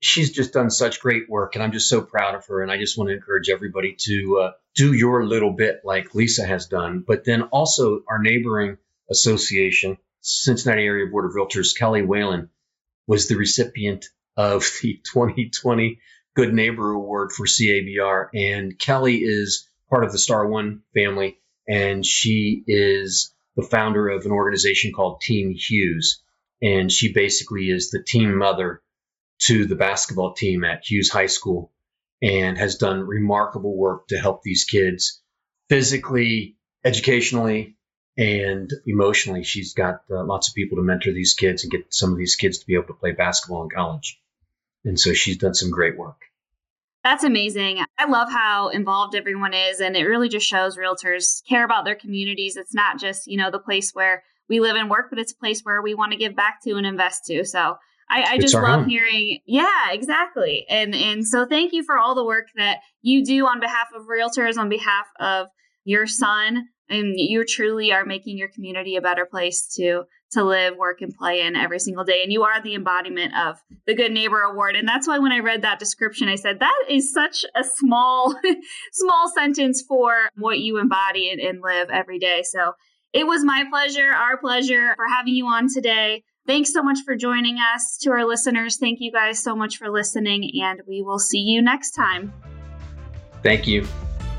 she's 0.00 0.32
just 0.32 0.52
done 0.52 0.70
such 0.70 1.00
great 1.00 1.28
work. 1.28 1.54
And 1.54 1.62
I'm 1.62 1.72
just 1.72 1.88
so 1.88 2.02
proud 2.02 2.34
of 2.34 2.46
her. 2.46 2.62
And 2.62 2.72
I 2.72 2.78
just 2.78 2.98
want 2.98 3.08
to 3.08 3.14
encourage 3.14 3.50
everybody 3.50 3.96
to 4.00 4.38
uh, 4.42 4.50
do 4.74 4.92
your 4.92 5.24
little 5.26 5.52
bit 5.52 5.82
like 5.84 6.14
Lisa 6.14 6.44
has 6.44 6.66
done, 6.66 7.04
but 7.06 7.24
then 7.24 7.42
also 7.42 8.02
our 8.08 8.18
neighboring 8.18 8.78
association 9.10 9.98
Cincinnati 10.24 10.84
Area 10.84 11.06
Board 11.06 11.26
of 11.26 11.32
Realtors, 11.32 11.76
Kelly 11.76 12.02
Whalen, 12.02 12.48
was 13.06 13.28
the 13.28 13.36
recipient 13.36 14.06
of 14.36 14.64
the 14.80 14.94
2020 15.12 16.00
Good 16.34 16.54
Neighbor 16.54 16.92
Award 16.92 17.30
for 17.32 17.46
CABR. 17.46 18.28
And 18.34 18.78
Kelly 18.78 19.18
is 19.18 19.68
part 19.90 20.04
of 20.04 20.12
the 20.12 20.18
Star 20.18 20.46
One 20.46 20.82
family, 20.94 21.38
and 21.68 22.04
she 22.04 22.64
is 22.66 23.34
the 23.54 23.62
founder 23.62 24.08
of 24.08 24.24
an 24.24 24.32
organization 24.32 24.92
called 24.92 25.20
Team 25.20 25.54
Hughes. 25.54 26.22
And 26.62 26.90
she 26.90 27.12
basically 27.12 27.68
is 27.68 27.90
the 27.90 28.02
team 28.02 28.38
mother 28.38 28.82
to 29.42 29.66
the 29.66 29.76
basketball 29.76 30.32
team 30.32 30.64
at 30.64 30.90
Hughes 30.90 31.10
High 31.10 31.26
School 31.26 31.70
and 32.22 32.56
has 32.56 32.76
done 32.76 33.00
remarkable 33.00 33.76
work 33.76 34.08
to 34.08 34.16
help 34.18 34.42
these 34.42 34.64
kids 34.64 35.20
physically, 35.68 36.56
educationally, 36.82 37.76
and 38.16 38.70
emotionally 38.86 39.42
she's 39.42 39.74
got 39.74 40.02
uh, 40.10 40.24
lots 40.24 40.48
of 40.48 40.54
people 40.54 40.76
to 40.76 40.82
mentor 40.82 41.12
these 41.12 41.34
kids 41.34 41.62
and 41.62 41.72
get 41.72 41.92
some 41.92 42.12
of 42.12 42.18
these 42.18 42.36
kids 42.36 42.58
to 42.58 42.66
be 42.66 42.74
able 42.74 42.86
to 42.86 42.94
play 42.94 43.12
basketball 43.12 43.62
in 43.64 43.70
college. 43.70 44.20
And 44.84 44.98
so 44.98 45.12
she's 45.12 45.38
done 45.38 45.54
some 45.54 45.70
great 45.70 45.96
work. 45.96 46.20
That's 47.02 47.24
amazing. 47.24 47.84
I 47.98 48.06
love 48.06 48.30
how 48.30 48.68
involved 48.68 49.14
everyone 49.14 49.52
is 49.52 49.80
and 49.80 49.96
it 49.96 50.04
really 50.04 50.28
just 50.28 50.46
shows 50.46 50.76
realtors 50.76 51.46
care 51.48 51.64
about 51.64 51.84
their 51.84 51.94
communities. 51.94 52.56
It's 52.56 52.74
not 52.74 53.00
just 53.00 53.26
you 53.26 53.36
know 53.36 53.50
the 53.50 53.58
place 53.58 53.92
where 53.92 54.22
we 54.48 54.60
live 54.60 54.76
and 54.76 54.90
work 54.90 55.06
but 55.10 55.18
it's 55.18 55.32
a 55.32 55.36
place 55.36 55.62
where 55.62 55.82
we 55.82 55.94
want 55.94 56.12
to 56.12 56.18
give 56.18 56.36
back 56.36 56.62
to 56.64 56.76
and 56.76 56.86
invest 56.86 57.24
to. 57.26 57.44
So 57.44 57.76
I, 58.08 58.34
I 58.34 58.38
just 58.38 58.54
love 58.54 58.80
home. 58.80 58.88
hearing, 58.88 59.40
yeah, 59.46 59.90
exactly. 59.90 60.66
And 60.68 60.94
and 60.94 61.26
so 61.26 61.46
thank 61.46 61.72
you 61.72 61.82
for 61.82 61.98
all 61.98 62.14
the 62.14 62.24
work 62.24 62.48
that 62.56 62.78
you 63.02 63.24
do 63.24 63.46
on 63.46 63.60
behalf 63.60 63.88
of 63.94 64.06
realtors, 64.06 64.58
on 64.58 64.68
behalf 64.68 65.06
of 65.18 65.48
your 65.84 66.06
son, 66.06 66.68
and 66.88 67.14
you 67.16 67.44
truly 67.44 67.92
are 67.92 68.04
making 68.04 68.38
your 68.38 68.48
community 68.48 68.96
a 68.96 69.00
better 69.00 69.26
place 69.26 69.66
to 69.76 70.04
to 70.32 70.42
live 70.42 70.76
work 70.76 71.00
and 71.00 71.14
play 71.14 71.42
in 71.42 71.54
every 71.54 71.78
single 71.78 72.02
day. 72.02 72.20
And 72.22 72.32
you 72.32 72.42
are 72.42 72.60
the 72.60 72.74
embodiment 72.74 73.32
of 73.36 73.56
the 73.86 73.94
good 73.94 74.10
neighbor 74.10 74.40
award. 74.40 74.74
And 74.74 74.86
that's 74.86 75.06
why 75.06 75.18
when 75.18 75.32
i 75.32 75.38
read 75.38 75.62
that 75.62 75.78
description 75.78 76.28
i 76.28 76.34
said 76.34 76.60
that 76.60 76.84
is 76.88 77.12
such 77.12 77.44
a 77.54 77.64
small 77.64 78.34
small 78.92 79.30
sentence 79.34 79.82
for 79.86 80.28
what 80.36 80.58
you 80.58 80.78
embody 80.78 81.30
and, 81.30 81.40
and 81.40 81.62
live 81.62 81.88
every 81.90 82.18
day. 82.18 82.42
So 82.44 82.72
it 83.12 83.26
was 83.26 83.44
my 83.44 83.64
pleasure 83.70 84.12
our 84.12 84.36
pleasure 84.36 84.94
for 84.96 85.06
having 85.08 85.34
you 85.34 85.46
on 85.46 85.68
today. 85.72 86.24
Thanks 86.46 86.74
so 86.74 86.82
much 86.82 86.98
for 87.06 87.16
joining 87.16 87.56
us. 87.56 87.98
To 88.02 88.10
our 88.10 88.26
listeners 88.26 88.76
thank 88.78 88.98
you 89.00 89.12
guys 89.12 89.42
so 89.42 89.56
much 89.56 89.76
for 89.76 89.90
listening 89.90 90.50
and 90.62 90.80
we 90.86 91.02
will 91.02 91.18
see 91.18 91.40
you 91.40 91.62
next 91.62 91.92
time. 91.92 92.32
Thank 93.42 93.66
you 93.66 93.86